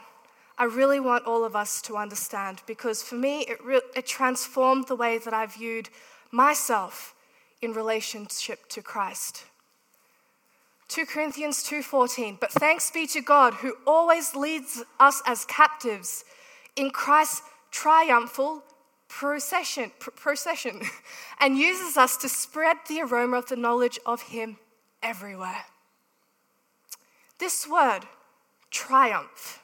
I 0.57 0.65
really 0.65 0.99
want 0.99 1.25
all 1.25 1.43
of 1.43 1.55
us 1.55 1.81
to 1.83 1.97
understand 1.97 2.61
because 2.67 3.01
for 3.01 3.15
me 3.15 3.41
it, 3.41 3.63
re- 3.63 3.81
it 3.95 4.05
transformed 4.05 4.87
the 4.87 4.95
way 4.95 5.17
that 5.17 5.33
I 5.33 5.45
viewed 5.47 5.89
myself 6.29 7.15
in 7.61 7.73
relationship 7.73 8.67
to 8.69 8.81
Christ. 8.81 9.45
2 10.87 11.05
Corinthians 11.05 11.63
2:14 11.63 12.37
But 12.39 12.51
thanks 12.51 12.91
be 12.91 13.07
to 13.07 13.21
God 13.21 13.55
who 13.55 13.77
always 13.87 14.35
leads 14.35 14.83
us 14.99 15.21
as 15.25 15.45
captives 15.45 16.25
in 16.75 16.91
Christ's 16.91 17.43
triumphal 17.71 18.63
procession, 19.07 19.91
procession 19.99 20.81
and 21.39 21.57
uses 21.57 21.97
us 21.97 22.17
to 22.17 22.29
spread 22.29 22.77
the 22.87 23.01
aroma 23.01 23.37
of 23.37 23.47
the 23.47 23.55
knowledge 23.55 23.99
of 24.05 24.21
him 24.23 24.57
everywhere. 25.01 25.65
This 27.37 27.67
word, 27.67 28.01
triumph, 28.69 29.61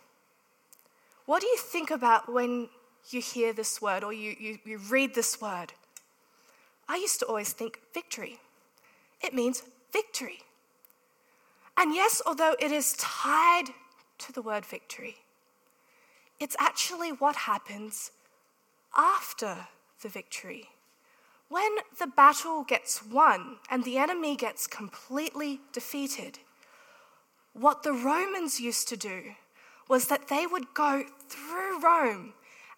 what 1.25 1.41
do 1.41 1.47
you 1.47 1.57
think 1.57 1.91
about 1.91 2.31
when 2.31 2.69
you 3.09 3.21
hear 3.21 3.53
this 3.53 3.81
word 3.81 4.03
or 4.03 4.13
you, 4.13 4.35
you, 4.39 4.59
you 4.65 4.77
read 4.77 5.13
this 5.13 5.41
word? 5.41 5.73
I 6.89 6.97
used 6.97 7.19
to 7.19 7.25
always 7.25 7.53
think 7.53 7.79
victory. 7.93 8.39
It 9.21 9.33
means 9.33 9.63
victory. 9.91 10.39
And 11.75 11.93
yes, 11.93 12.21
although 12.25 12.55
it 12.59 12.71
is 12.71 12.93
tied 12.93 13.65
to 14.19 14.31
the 14.31 14.41
word 14.41 14.65
victory, 14.65 15.17
it's 16.39 16.55
actually 16.59 17.11
what 17.11 17.35
happens 17.35 18.11
after 18.95 19.67
the 20.01 20.09
victory. 20.09 20.69
When 21.49 21.77
the 21.99 22.07
battle 22.07 22.63
gets 22.63 23.05
won 23.05 23.57
and 23.69 23.83
the 23.83 23.97
enemy 23.97 24.35
gets 24.35 24.67
completely 24.67 25.61
defeated, 25.71 26.39
what 27.53 27.83
the 27.83 27.93
Romans 27.93 28.59
used 28.59 28.87
to 28.89 28.97
do 28.97 29.35
was 29.87 30.07
that 30.07 30.27
they 30.27 30.45
would 30.45 30.73
go 30.73 31.05
through 31.29 31.81
Rome 31.81 32.33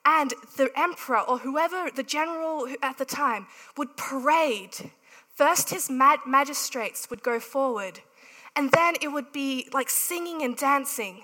and 0.05 0.33
the 0.57 0.69
emperor 0.75 1.19
or 1.19 1.39
whoever, 1.39 1.89
the 1.93 2.03
general 2.03 2.67
at 2.81 2.97
the 2.97 3.05
time, 3.05 3.47
would 3.77 3.97
parade. 3.97 4.91
First, 5.35 5.69
his 5.69 5.89
magistrates 5.89 7.09
would 7.09 7.23
go 7.23 7.39
forward, 7.39 8.01
and 8.55 8.71
then 8.71 8.95
it 9.01 9.09
would 9.09 9.31
be 9.31 9.69
like 9.73 9.89
singing 9.89 10.41
and 10.41 10.57
dancing. 10.57 11.23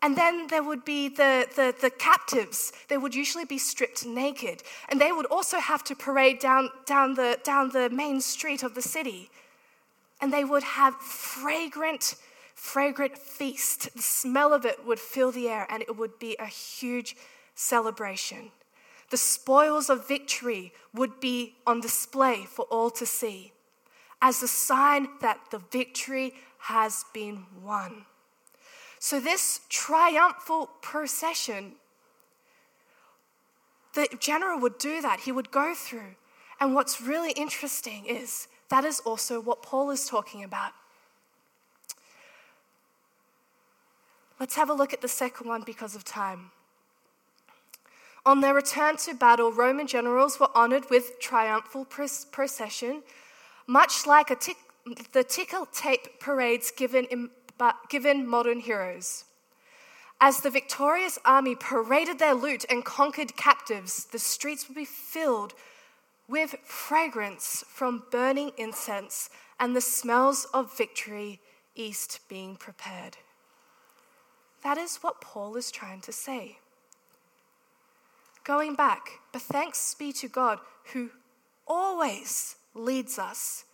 And 0.00 0.16
then 0.16 0.46
there 0.46 0.62
would 0.62 0.84
be 0.84 1.08
the, 1.08 1.48
the, 1.56 1.74
the, 1.80 1.90
captives. 1.90 2.72
They 2.86 2.96
would 2.96 3.16
usually 3.16 3.44
be 3.44 3.58
stripped 3.58 4.06
naked. 4.06 4.62
And 4.88 5.00
they 5.00 5.10
would 5.10 5.26
also 5.26 5.58
have 5.58 5.82
to 5.84 5.96
parade 5.96 6.38
down, 6.38 6.70
down, 6.86 7.14
the, 7.14 7.38
down 7.42 7.70
the 7.70 7.90
main 7.90 8.20
street 8.20 8.62
of 8.62 8.76
the 8.76 8.82
city. 8.82 9.28
And 10.20 10.32
they 10.32 10.44
would 10.44 10.62
have 10.62 10.94
fragrant, 10.96 12.14
fragrant 12.54 13.18
feast. 13.18 13.92
The 13.96 14.02
smell 14.02 14.52
of 14.52 14.64
it 14.64 14.86
would 14.86 15.00
fill 15.00 15.32
the 15.32 15.48
air, 15.48 15.66
and 15.68 15.82
it 15.82 15.96
would 15.96 16.20
be 16.20 16.36
a 16.38 16.46
huge 16.46 17.16
celebration. 17.58 18.52
The 19.10 19.16
spoils 19.16 19.90
of 19.90 20.06
victory 20.06 20.72
would 20.94 21.18
be 21.18 21.56
on 21.66 21.80
display 21.80 22.44
for 22.44 22.66
all 22.66 22.90
to 22.90 23.04
see 23.04 23.52
as 24.22 24.42
a 24.42 24.48
sign 24.48 25.08
that 25.20 25.38
the 25.50 25.58
victory 25.58 26.34
has 26.58 27.04
been 27.12 27.44
won. 27.62 28.04
So, 29.00 29.20
this 29.20 29.60
triumphal 29.68 30.70
procession, 30.82 31.72
the 33.94 34.08
general 34.18 34.60
would 34.60 34.78
do 34.78 35.00
that. 35.02 35.20
He 35.20 35.32
would 35.32 35.50
go 35.50 35.74
through. 35.74 36.16
And 36.60 36.74
what's 36.74 37.00
really 37.00 37.32
interesting 37.32 38.06
is 38.06 38.48
that 38.70 38.84
is 38.84 39.00
also 39.00 39.40
what 39.40 39.62
Paul 39.62 39.90
is 39.90 40.08
talking 40.08 40.42
about. 40.42 40.72
Let's 44.40 44.56
have 44.56 44.68
a 44.68 44.74
look 44.74 44.92
at 44.92 45.00
the 45.00 45.08
second 45.08 45.48
one 45.48 45.62
because 45.64 45.94
of 45.94 46.04
time. 46.04 46.50
On 48.28 48.42
their 48.42 48.52
return 48.52 48.98
to 48.98 49.14
battle, 49.14 49.50
Roman 49.50 49.86
generals 49.86 50.38
were 50.38 50.50
honored 50.54 50.90
with 50.90 51.18
triumphal 51.18 51.86
procession, 51.86 53.02
much 53.66 54.06
like 54.06 54.38
tick, 54.38 54.58
the 55.12 55.24
ticker 55.24 55.64
tape 55.72 56.20
parades 56.20 56.70
given, 56.70 57.06
in, 57.06 57.30
given 57.88 58.26
modern 58.26 58.60
heroes. 58.60 59.24
As 60.20 60.42
the 60.42 60.50
victorious 60.50 61.18
army 61.24 61.54
paraded 61.54 62.18
their 62.18 62.34
loot 62.34 62.66
and 62.68 62.84
conquered 62.84 63.34
captives, 63.34 64.04
the 64.04 64.18
streets 64.18 64.68
would 64.68 64.76
be 64.76 64.84
filled 64.84 65.54
with 66.28 66.54
fragrance 66.66 67.64
from 67.66 68.02
burning 68.10 68.52
incense 68.58 69.30
and 69.58 69.74
the 69.74 69.80
smells 69.80 70.46
of 70.52 70.76
victory 70.76 71.40
east 71.74 72.20
being 72.28 72.56
prepared. 72.56 73.16
That 74.62 74.76
is 74.76 74.98
what 74.98 75.22
Paul 75.22 75.56
is 75.56 75.70
trying 75.70 76.02
to 76.02 76.12
say. 76.12 76.58
Going 78.48 78.74
back, 78.76 79.20
but 79.30 79.42
thanks 79.42 79.94
be 79.94 80.10
to 80.14 80.26
God 80.26 80.58
who 80.94 81.10
always 81.66 82.56
leads 82.74 83.18
us 83.18 83.66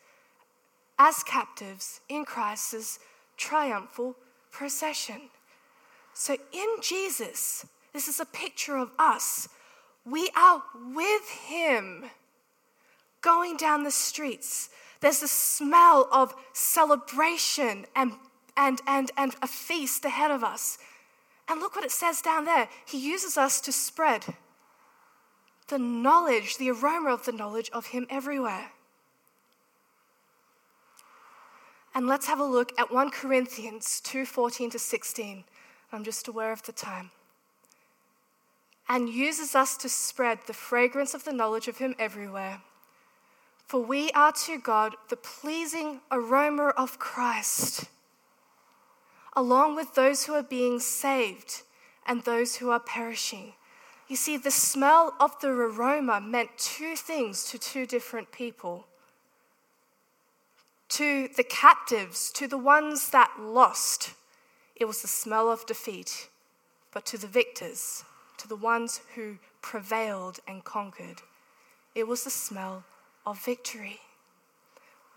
as 0.98 1.22
captives 1.22 2.00
in 2.08 2.24
Christ's 2.24 2.98
triumphal 3.36 4.16
procession. 4.50 5.30
So 6.12 6.36
in 6.52 6.66
Jesus, 6.82 7.64
this 7.92 8.08
is 8.08 8.18
a 8.18 8.24
picture 8.24 8.76
of 8.76 8.90
us. 8.98 9.48
We 10.04 10.28
are 10.36 10.60
with 10.92 11.28
him 11.46 12.06
going 13.20 13.56
down 13.56 13.84
the 13.84 13.92
streets. 13.92 14.70
There's 15.00 15.22
a 15.22 15.28
smell 15.28 16.08
of 16.10 16.34
celebration 16.52 17.86
and 17.94 18.14
and, 18.56 18.80
and, 18.88 19.12
and 19.16 19.36
a 19.40 19.46
feast 19.46 20.04
ahead 20.04 20.32
of 20.32 20.42
us. 20.42 20.78
And 21.48 21.60
look 21.60 21.76
what 21.76 21.84
it 21.84 21.92
says 21.92 22.20
down 22.20 22.44
there. 22.44 22.68
He 22.86 22.98
uses 22.98 23.36
us 23.36 23.60
to 23.62 23.72
spread 23.72 24.24
the 25.68 25.78
knowledge, 25.78 26.56
the 26.56 26.71
aroma 26.71 27.12
of 27.12 27.25
the 27.25 27.33
knowledge 27.33 27.71
of 27.73 27.87
Him 27.87 28.06
everywhere. 28.11 28.73
And 31.94 32.09
let's 32.09 32.26
have 32.26 32.40
a 32.40 32.44
look 32.44 32.73
at 32.78 32.90
1 32.90 33.11
Corinthians 33.11 34.00
2:14 34.00 34.71
to 34.73 34.78
16. 34.78 35.44
I'm 35.92 36.04
just 36.04 36.26
aware 36.26 36.50
of 36.50 36.62
the 36.62 36.73
time. 36.73 37.12
And 38.88 39.09
uses 39.09 39.54
us 39.54 39.76
to 39.78 39.88
spread 39.88 40.40
the 40.47 40.52
fragrance 40.52 41.14
of 41.14 41.25
the 41.25 41.33
knowledge 41.33 41.68
of 41.68 41.78
him 41.78 41.94
everywhere. 41.99 42.62
For 43.66 43.80
we 43.80 44.11
are 44.11 44.33
to 44.44 44.59
God 44.59 44.97
the 45.09 45.16
pleasing 45.16 46.00
aroma 46.11 46.68
of 46.76 46.99
Christ 46.99 47.88
along 49.37 49.75
with 49.75 49.94
those 49.94 50.25
who 50.25 50.35
are 50.35 50.42
being 50.42 50.78
saved 50.78 51.62
and 52.06 52.23
those 52.23 52.56
who 52.56 52.71
are 52.71 52.80
perishing. 52.80 53.54
You 54.08 54.16
see, 54.16 54.37
the 54.37 54.50
smell 54.50 55.14
of 55.18 55.40
the 55.40 55.49
aroma 55.49 56.20
meant 56.20 56.50
two 56.58 56.94
things 56.94 57.44
to 57.50 57.58
two 57.58 57.87
different 57.87 58.32
people. 58.32 58.87
To 60.90 61.28
the 61.28 61.44
captives, 61.44 62.30
to 62.32 62.46
the 62.46 62.58
ones 62.58 63.11
that 63.11 63.32
lost, 63.40 64.12
it 64.76 64.85
was 64.85 65.02
the 65.02 65.09
smell 65.09 65.50
of 65.50 65.66
defeat. 65.66 66.28
But 66.92 67.07
to 67.07 67.18
the 67.18 67.26
victors, 67.26 68.05
to 68.38 68.46
the 68.46 68.57
ones 68.57 69.00
who 69.14 69.38
prevailed 69.62 70.38
and 70.46 70.62
conquered, 70.62 71.22
it 71.94 72.07
was 72.07 72.24
the 72.24 72.31
smell 72.31 72.85
of 73.26 73.42
victory. 73.44 74.00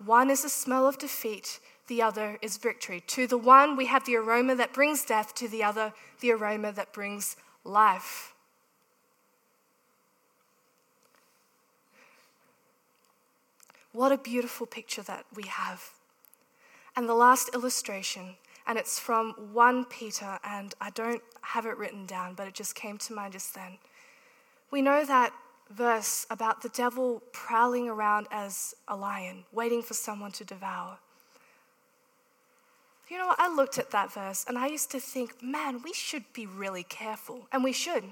One 0.03 0.29
is 0.29 0.43
the 0.43 0.49
smell 0.49 0.87
of 0.87 0.97
defeat, 0.97 1.59
the 1.87 2.01
other 2.01 2.37
is 2.41 2.57
victory. 2.57 3.03
To 3.07 3.27
the 3.27 3.37
one, 3.37 3.75
we 3.75 3.87
have 3.87 4.05
the 4.05 4.15
aroma 4.15 4.55
that 4.55 4.73
brings 4.73 5.03
death, 5.03 5.35
to 5.35 5.47
the 5.47 5.63
other, 5.63 5.93
the 6.21 6.31
aroma 6.31 6.71
that 6.71 6.93
brings 6.93 7.35
life. 7.63 8.33
What 13.97 14.11
a 14.11 14.17
beautiful 14.19 14.67
picture 14.67 15.01
that 15.01 15.25
we 15.35 15.47
have. 15.47 15.89
And 16.95 17.09
the 17.09 17.15
last 17.15 17.49
illustration, 17.55 18.35
and 18.67 18.77
it's 18.77 18.99
from 18.99 19.33
1 19.53 19.85
Peter, 19.85 20.37
and 20.43 20.75
I 20.79 20.91
don't 20.91 21.23
have 21.41 21.65
it 21.65 21.75
written 21.79 22.05
down, 22.05 22.35
but 22.35 22.47
it 22.47 22.53
just 22.53 22.75
came 22.75 22.99
to 22.99 23.13
mind 23.15 23.33
just 23.33 23.55
then. 23.55 23.79
We 24.69 24.83
know 24.83 25.03
that 25.03 25.33
verse 25.71 26.27
about 26.29 26.61
the 26.61 26.69
devil 26.69 27.23
prowling 27.31 27.89
around 27.89 28.27
as 28.29 28.75
a 28.87 28.95
lion, 28.95 29.45
waiting 29.51 29.81
for 29.81 29.95
someone 29.95 30.31
to 30.33 30.45
devour. 30.45 30.99
You 33.09 33.17
know, 33.17 33.33
I 33.35 33.51
looked 33.51 33.79
at 33.79 33.89
that 33.89 34.13
verse 34.13 34.45
and 34.47 34.59
I 34.59 34.67
used 34.67 34.91
to 34.91 34.99
think, 34.99 35.41
man, 35.41 35.81
we 35.81 35.91
should 35.91 36.31
be 36.33 36.45
really 36.45 36.83
careful. 36.83 37.47
And 37.51 37.63
we 37.63 37.73
should. 37.73 38.03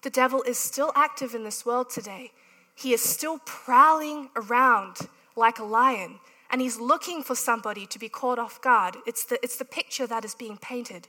The 0.00 0.08
devil 0.08 0.42
is 0.44 0.56
still 0.56 0.92
active 0.96 1.34
in 1.34 1.44
this 1.44 1.66
world 1.66 1.90
today. 1.90 2.32
He 2.80 2.94
is 2.94 3.02
still 3.02 3.38
prowling 3.44 4.30
around 4.34 4.96
like 5.36 5.58
a 5.58 5.64
lion 5.64 6.18
and 6.50 6.62
he's 6.62 6.80
looking 6.80 7.22
for 7.22 7.34
somebody 7.34 7.86
to 7.86 7.98
be 7.98 8.08
caught 8.08 8.38
off 8.38 8.62
guard. 8.62 8.96
It's 9.06 9.24
the, 9.24 9.38
it's 9.42 9.58
the 9.58 9.66
picture 9.66 10.06
that 10.06 10.24
is 10.24 10.34
being 10.34 10.56
painted. 10.56 11.06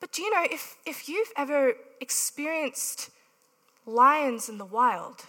But 0.00 0.12
do 0.12 0.22
you 0.22 0.30
know, 0.30 0.46
if, 0.50 0.76
if 0.84 1.08
you've 1.08 1.32
ever 1.34 1.72
experienced 2.02 3.08
lions 3.86 4.50
in 4.50 4.58
the 4.58 4.66
wild, 4.66 5.24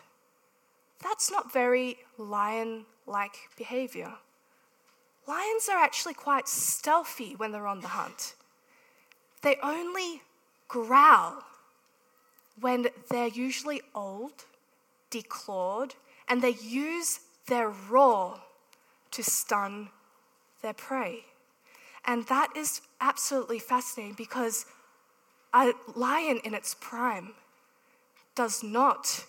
that's 1.01 1.31
not 1.31 1.53
very 1.53 1.99
lion 2.17 2.85
like 3.07 3.37
behavior. 3.57 4.15
Lions 5.27 5.69
are 5.71 5.77
actually 5.77 6.13
quite 6.13 6.49
stealthy 6.49 7.35
when 7.37 7.53
they're 7.53 7.67
on 7.67 7.79
the 7.79 7.87
hunt. 7.87 8.35
They 9.43 9.55
only 9.63 10.23
growl 10.67 11.41
when 12.59 12.87
they're 13.09 13.27
usually 13.27 13.81
old, 13.93 14.45
declawed, 15.11 15.91
and 16.27 16.41
they 16.41 16.55
use 16.61 17.19
their 17.47 17.69
roar 17.69 18.39
to 19.11 19.23
stun 19.23 19.89
their 20.61 20.73
prey. 20.73 21.25
And 22.05 22.25
that 22.27 22.49
is 22.55 22.81
absolutely 23.01 23.59
fascinating 23.59 24.13
because 24.15 24.65
a 25.53 25.73
lion 25.95 26.39
in 26.43 26.53
its 26.53 26.75
prime 26.79 27.33
does 28.35 28.63
not 28.63 29.25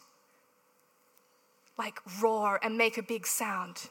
like 1.78 2.00
roar 2.22 2.58
and 2.62 2.76
make 2.76 2.98
a 2.98 3.02
big 3.02 3.26
sound. 3.26 3.88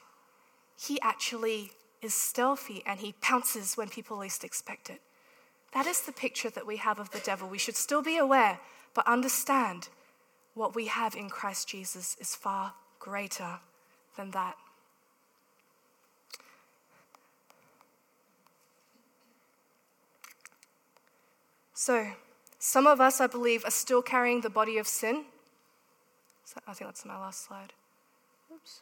He 0.79 0.99
actually 1.01 1.71
is 2.01 2.13
stealthy 2.13 2.83
and 2.85 2.99
he 2.99 3.13
pounces 3.21 3.75
when 3.75 3.89
people 3.89 4.17
least 4.17 4.43
expect 4.43 4.89
it. 4.89 5.01
That 5.73 5.87
is 5.87 6.01
the 6.01 6.11
picture 6.11 6.49
that 6.49 6.65
we 6.65 6.77
have 6.77 6.99
of 6.99 7.11
the 7.11 7.19
devil. 7.19 7.47
We 7.47 7.57
should 7.57 7.75
still 7.75 8.01
be 8.01 8.17
aware, 8.17 8.59
but 8.95 9.05
understand 9.05 9.89
what 10.55 10.73
we 10.73 10.87
have 10.87 11.15
in 11.15 11.29
Christ 11.29 11.67
Jesus 11.67 12.17
is 12.19 12.33
far 12.33 12.73
greater 12.97 13.59
than 14.17 14.31
that. 14.31 14.55
So, 21.73 22.07
some 22.57 22.87
of 22.87 23.01
us, 23.01 23.19
I 23.19 23.27
believe, 23.27 23.65
are 23.65 23.69
still 23.69 24.01
carrying 24.01 24.41
the 24.41 24.49
body 24.49 24.77
of 24.77 24.87
sin. 24.87 25.25
I 26.65 26.73
think 26.73 26.87
that's 26.87 27.05
my 27.05 27.19
last 27.19 27.45
slide. 27.45 27.73
Oops. 28.51 28.81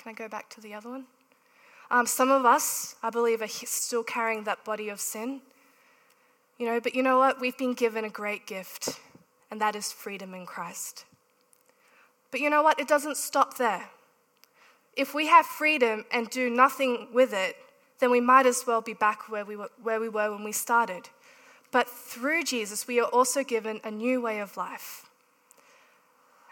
Can 0.00 0.10
I 0.10 0.12
go 0.12 0.28
back 0.28 0.50
to 0.50 0.60
the 0.60 0.74
other 0.74 0.90
one? 0.90 1.06
Um, 1.90 2.06
some 2.06 2.30
of 2.30 2.44
us, 2.44 2.94
I 3.02 3.08
believe, 3.08 3.40
are 3.40 3.48
still 3.48 4.04
carrying 4.04 4.44
that 4.44 4.64
body 4.64 4.90
of 4.90 5.00
sin. 5.00 5.40
You 6.58 6.66
know, 6.66 6.80
but 6.80 6.96
you 6.96 7.04
know 7.04 7.18
what? 7.18 7.40
We've 7.40 7.56
been 7.56 7.74
given 7.74 8.04
a 8.04 8.10
great 8.10 8.44
gift, 8.46 8.98
and 9.48 9.60
that 9.60 9.76
is 9.76 9.92
freedom 9.92 10.34
in 10.34 10.44
Christ. 10.44 11.04
But 12.32 12.40
you 12.40 12.50
know 12.50 12.62
what? 12.62 12.80
It 12.80 12.88
doesn't 12.88 13.16
stop 13.16 13.58
there. 13.58 13.90
If 14.96 15.14
we 15.14 15.28
have 15.28 15.46
freedom 15.46 16.04
and 16.10 16.28
do 16.28 16.50
nothing 16.50 17.08
with 17.12 17.32
it, 17.32 17.56
then 18.00 18.10
we 18.10 18.20
might 18.20 18.44
as 18.44 18.64
well 18.66 18.80
be 18.80 18.92
back 18.92 19.28
where 19.28 19.44
we 19.44 19.54
were, 19.54 19.70
where 19.80 20.00
we 20.00 20.08
were 20.08 20.32
when 20.32 20.42
we 20.42 20.50
started. 20.50 21.08
But 21.70 21.88
through 21.88 22.42
Jesus, 22.42 22.88
we 22.88 22.98
are 22.98 23.06
also 23.06 23.44
given 23.44 23.80
a 23.84 23.90
new 23.90 24.20
way 24.20 24.40
of 24.40 24.56
life. 24.56 25.06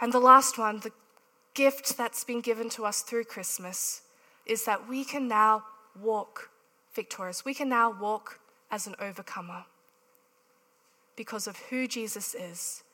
And 0.01 0.13
the 0.13 0.21
last 0.21 0.57
one, 0.57 0.81
the 0.81 0.93
gift 1.55 1.97
that's 1.97 2.23
been 2.23 2.43
given 2.43 2.69
to 2.71 2.85
us 2.85 3.03
through 3.03 3.25
Christmas, 3.25 4.03
is 4.45 4.65
that 4.67 4.89
we 4.89 5.05
can 5.05 5.27
now 5.27 5.65
walk 6.01 6.51
victorious. 6.95 7.45
We 7.45 7.55
can 7.55 7.69
now 7.69 7.91
walk 7.99 8.39
as 8.71 8.87
an 8.87 8.95
overcomer 9.01 9.65
because 11.17 11.47
of 11.47 11.57
who 11.71 11.89
Jesus 11.89 12.35
is 12.35 12.85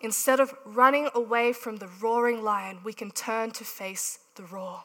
instead 0.00 0.40
of 0.40 0.54
running 0.64 1.08
away 1.14 1.52
from 1.52 1.76
the 1.76 1.88
roaring 2.00 2.42
lion, 2.42 2.78
we 2.82 2.92
can 2.92 3.10
turn 3.10 3.50
to 3.52 3.64
face 3.64 4.20
the 4.34 4.44
roar 4.44 4.84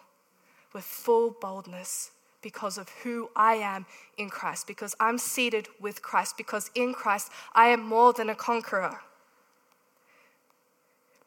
with 0.74 0.84
full 0.84 1.36
boldness 1.40 2.12
because 2.42 2.78
of 2.78 2.90
who 3.04 3.30
I 3.36 3.56
am 3.56 3.86
in 4.18 4.30
Christ, 4.30 4.68
because 4.68 4.94
I'm 5.00 5.18
seated 5.18 5.68
with 5.80 6.02
Christ, 6.02 6.38
because 6.38 6.70
in 6.76 6.94
Christ 6.94 7.32
I 7.54 7.68
am 7.68 7.82
more 7.82 8.14
than 8.14 8.30
a 8.30 8.36
conqueror. 8.36 9.00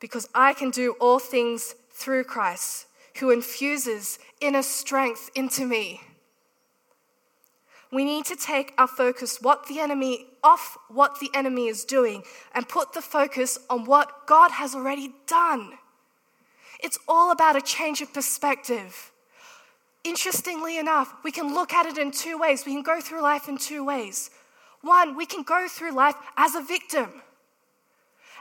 Because 0.00 0.28
I 0.34 0.52
can 0.52 0.70
do 0.70 0.94
all 1.00 1.18
things 1.18 1.74
through 1.90 2.24
Christ, 2.24 2.86
who 3.16 3.30
infuses 3.30 4.20
inner 4.40 4.62
strength 4.62 5.28
into 5.34 5.66
me. 5.66 6.02
We 7.90 8.04
need 8.04 8.26
to 8.26 8.36
take 8.36 8.74
our 8.76 8.86
focus 8.86 9.38
what 9.40 9.66
the 9.66 9.80
enemy 9.80 10.26
off 10.44 10.76
what 10.88 11.20
the 11.20 11.30
enemy 11.34 11.68
is 11.68 11.84
doing 11.84 12.22
and 12.54 12.68
put 12.68 12.92
the 12.92 13.02
focus 13.02 13.58
on 13.70 13.86
what 13.86 14.26
God 14.26 14.50
has 14.52 14.74
already 14.74 15.12
done. 15.26 15.72
It's 16.80 16.98
all 17.08 17.32
about 17.32 17.56
a 17.56 17.60
change 17.60 18.00
of 18.02 18.12
perspective. 18.12 19.10
Interestingly 20.04 20.78
enough, 20.78 21.14
we 21.24 21.32
can 21.32 21.54
look 21.54 21.72
at 21.72 21.86
it 21.86 21.98
in 21.98 22.10
two 22.10 22.38
ways. 22.38 22.64
We 22.64 22.72
can 22.72 22.82
go 22.82 23.00
through 23.00 23.22
life 23.22 23.48
in 23.48 23.58
two 23.58 23.84
ways. 23.84 24.30
One, 24.82 25.16
we 25.16 25.26
can 25.26 25.42
go 25.42 25.66
through 25.68 25.92
life 25.92 26.14
as 26.36 26.54
a 26.54 26.62
victim. 26.62 27.22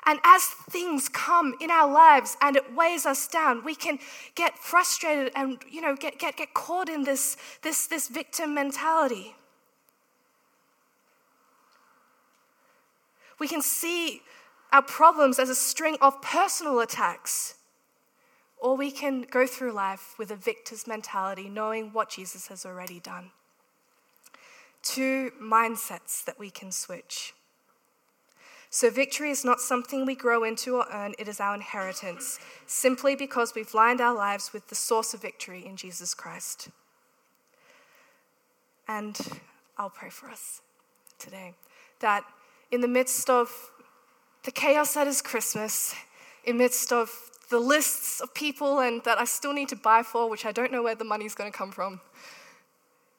And 0.07 0.21
as 0.23 0.45
things 0.45 1.09
come 1.09 1.53
in 1.59 1.69
our 1.69 1.91
lives 1.91 2.37
and 2.41 2.55
it 2.55 2.73
weighs 2.73 3.05
us 3.05 3.27
down, 3.27 3.65
we 3.65 3.75
can 3.75 3.99
get 4.35 4.57
frustrated 4.57 5.33
and 5.35 5.57
you 5.69 5.81
know 5.81 5.97
get, 5.97 6.17
get, 6.17 6.37
get 6.37 6.53
caught 6.53 6.87
in 6.87 7.03
this, 7.03 7.35
this, 7.61 7.87
this 7.87 8.07
victim 8.07 8.55
mentality. 8.55 9.35
We 13.37 13.49
can 13.49 13.61
see 13.61 14.21
our 14.71 14.81
problems 14.81 15.39
as 15.39 15.49
a 15.49 15.55
string 15.55 15.97
of 16.01 16.21
personal 16.21 16.79
attacks. 16.79 17.55
Or 18.59 18.75
we 18.75 18.89
can 18.89 19.21
go 19.21 19.45
through 19.45 19.73
life 19.73 20.15
with 20.17 20.31
a 20.31 20.35
victor's 20.35 20.87
mentality, 20.87 21.47
knowing 21.47 21.93
what 21.93 22.09
Jesus 22.09 22.47
has 22.47 22.65
already 22.65 22.99
done. 22.99 23.31
Two 24.81 25.31
mindsets 25.39 26.25
that 26.25 26.39
we 26.39 26.49
can 26.49 26.71
switch. 26.71 27.33
So, 28.77 28.91
victory 28.91 29.31
is 29.31 29.43
not 29.43 29.59
something 29.59 30.05
we 30.05 30.13
grow 30.13 30.43
into 30.43 30.75
or 30.75 30.85
earn, 30.93 31.15
it 31.17 31.27
is 31.27 31.39
our 31.39 31.55
inheritance, 31.55 32.37
simply 32.67 33.15
because 33.15 33.55
we've 33.55 33.73
lined 33.73 33.99
our 33.99 34.13
lives 34.13 34.53
with 34.53 34.67
the 34.67 34.75
source 34.75 35.15
of 35.15 35.21
victory 35.23 35.65
in 35.65 35.77
Jesus 35.77 36.13
Christ. 36.13 36.69
And 38.87 39.17
I'll 39.79 39.89
pray 39.89 40.11
for 40.11 40.29
us 40.29 40.61
today 41.17 41.55
that 42.01 42.23
in 42.69 42.81
the 42.81 42.87
midst 42.87 43.31
of 43.31 43.49
the 44.43 44.51
chaos 44.51 44.93
that 44.93 45.07
is 45.07 45.23
Christmas, 45.23 45.95
in 46.43 46.59
midst 46.59 46.93
of 46.93 47.09
the 47.49 47.57
lists 47.57 48.21
of 48.21 48.35
people 48.35 48.77
and 48.77 49.03
that 49.05 49.17
I 49.17 49.25
still 49.25 49.53
need 49.53 49.69
to 49.69 49.75
buy 49.75 50.03
for, 50.03 50.29
which 50.29 50.45
I 50.45 50.51
don't 50.51 50.71
know 50.71 50.83
where 50.83 50.93
the 50.93 51.03
money's 51.03 51.33
going 51.33 51.51
to 51.51 51.57
come 51.57 51.71
from, 51.71 51.99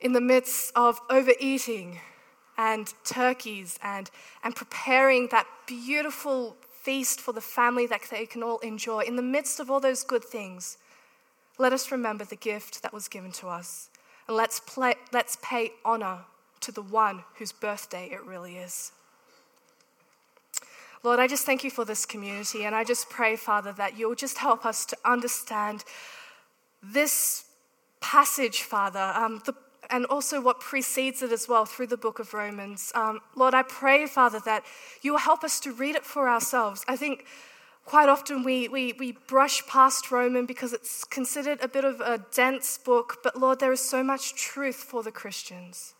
in 0.00 0.12
the 0.12 0.20
midst 0.20 0.70
of 0.76 1.00
overeating 1.10 1.98
and 2.58 2.92
turkeys 3.04 3.78
and, 3.82 4.10
and 4.42 4.54
preparing 4.54 5.28
that 5.28 5.46
beautiful 5.66 6.56
feast 6.70 7.20
for 7.20 7.32
the 7.32 7.40
family 7.40 7.86
that 7.86 8.02
they 8.10 8.26
can 8.26 8.42
all 8.42 8.58
enjoy, 8.58 9.00
in 9.00 9.16
the 9.16 9.22
midst 9.22 9.60
of 9.60 9.70
all 9.70 9.80
those 9.80 10.02
good 10.02 10.24
things, 10.24 10.76
let 11.56 11.72
us 11.72 11.92
remember 11.92 12.24
the 12.24 12.36
gift 12.36 12.82
that 12.82 12.92
was 12.92 13.08
given 13.08 13.32
to 13.32 13.48
us. 13.48 13.90
And 14.26 14.36
let's, 14.36 14.60
play, 14.60 14.94
let's 15.12 15.38
pay 15.42 15.72
honor 15.84 16.18
to 16.60 16.72
the 16.72 16.82
one 16.82 17.22
whose 17.36 17.52
birthday 17.52 18.10
it 18.10 18.24
really 18.24 18.56
is. 18.56 18.92
Lord, 21.04 21.20
I 21.20 21.28
just 21.28 21.46
thank 21.46 21.62
you 21.62 21.70
for 21.70 21.84
this 21.84 22.04
community, 22.04 22.64
and 22.64 22.74
I 22.74 22.82
just 22.82 23.08
pray, 23.08 23.36
Father, 23.36 23.72
that 23.74 23.96
you'll 23.96 24.16
just 24.16 24.38
help 24.38 24.66
us 24.66 24.84
to 24.86 24.96
understand 25.04 25.84
this 26.82 27.44
passage, 28.00 28.62
Father, 28.62 29.12
um, 29.14 29.40
the, 29.44 29.54
and 29.90 30.04
also 30.06 30.40
what 30.40 30.60
precedes 30.60 31.22
it 31.22 31.32
as 31.32 31.48
well 31.48 31.64
through 31.64 31.86
the 31.86 31.96
book 31.96 32.18
of 32.18 32.34
Romans. 32.34 32.92
Um, 32.94 33.20
Lord, 33.34 33.54
I 33.54 33.62
pray, 33.62 34.06
Father, 34.06 34.40
that 34.44 34.64
you 35.02 35.12
will 35.12 35.18
help 35.18 35.44
us 35.44 35.60
to 35.60 35.72
read 35.72 35.96
it 35.96 36.04
for 36.04 36.28
ourselves. 36.28 36.84
I 36.88 36.96
think 36.96 37.24
quite 37.84 38.08
often 38.08 38.44
we, 38.44 38.68
we, 38.68 38.92
we 38.92 39.12
brush 39.12 39.66
past 39.66 40.10
Roman 40.10 40.44
because 40.44 40.72
it's 40.72 41.04
considered 41.04 41.58
a 41.62 41.68
bit 41.68 41.84
of 41.84 42.00
a 42.00 42.24
dense 42.34 42.78
book, 42.78 43.18
but 43.22 43.38
Lord, 43.38 43.60
there 43.60 43.72
is 43.72 43.80
so 43.80 44.02
much 44.02 44.34
truth 44.34 44.76
for 44.76 45.02
the 45.02 45.12
Christians. 45.12 45.94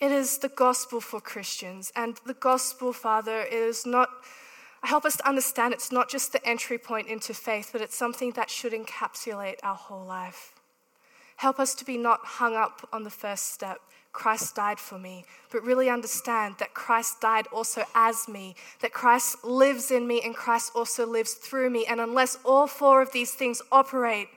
It 0.00 0.10
is 0.10 0.38
the 0.38 0.48
gospel 0.48 1.00
for 1.00 1.20
Christians. 1.20 1.92
And 1.94 2.16
the 2.26 2.34
gospel, 2.34 2.92
Father, 2.92 3.42
is 3.42 3.86
not, 3.86 4.08
help 4.82 5.04
us 5.04 5.16
to 5.16 5.28
understand 5.28 5.72
it's 5.72 5.92
not 5.92 6.08
just 6.08 6.32
the 6.32 6.44
entry 6.46 6.78
point 6.78 7.08
into 7.08 7.34
faith, 7.34 7.70
but 7.72 7.80
it's 7.80 7.96
something 7.96 8.32
that 8.32 8.50
should 8.50 8.72
encapsulate 8.72 9.58
our 9.62 9.76
whole 9.76 10.04
life. 10.04 10.54
Help 11.42 11.58
us 11.58 11.74
to 11.74 11.84
be 11.84 11.96
not 11.96 12.20
hung 12.22 12.54
up 12.54 12.88
on 12.92 13.02
the 13.02 13.10
first 13.10 13.52
step. 13.52 13.80
Christ 14.12 14.54
died 14.54 14.78
for 14.78 14.96
me, 14.96 15.24
but 15.50 15.64
really 15.64 15.90
understand 15.90 16.54
that 16.60 16.72
Christ 16.72 17.20
died 17.20 17.48
also 17.48 17.82
as 17.96 18.28
me, 18.28 18.54
that 18.80 18.92
Christ 18.92 19.44
lives 19.44 19.90
in 19.90 20.06
me 20.06 20.20
and 20.24 20.36
Christ 20.36 20.70
also 20.72 21.04
lives 21.04 21.34
through 21.34 21.68
me. 21.70 21.84
And 21.84 22.00
unless 22.00 22.38
all 22.44 22.68
four 22.68 23.02
of 23.02 23.10
these 23.10 23.32
things 23.32 23.60
operate, 23.72 24.28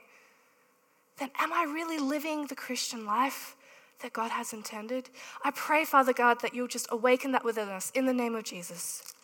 then 1.18 1.30
am 1.38 1.52
I 1.52 1.62
really 1.62 1.98
living 2.00 2.48
the 2.48 2.56
Christian 2.56 3.06
life? 3.06 3.54
that 4.00 4.12
God 4.12 4.30
has 4.30 4.52
intended. 4.52 5.08
I 5.42 5.50
pray, 5.52 5.86
Father 5.86 6.12
God, 6.12 6.42
that 6.42 6.52
you'll 6.52 6.68
just 6.68 6.86
awaken 6.90 7.32
that 7.32 7.46
within 7.46 7.70
us 7.70 7.90
in 7.94 8.04
the 8.04 8.12
name 8.12 8.34
of 8.34 8.44
Jesus. 8.44 9.14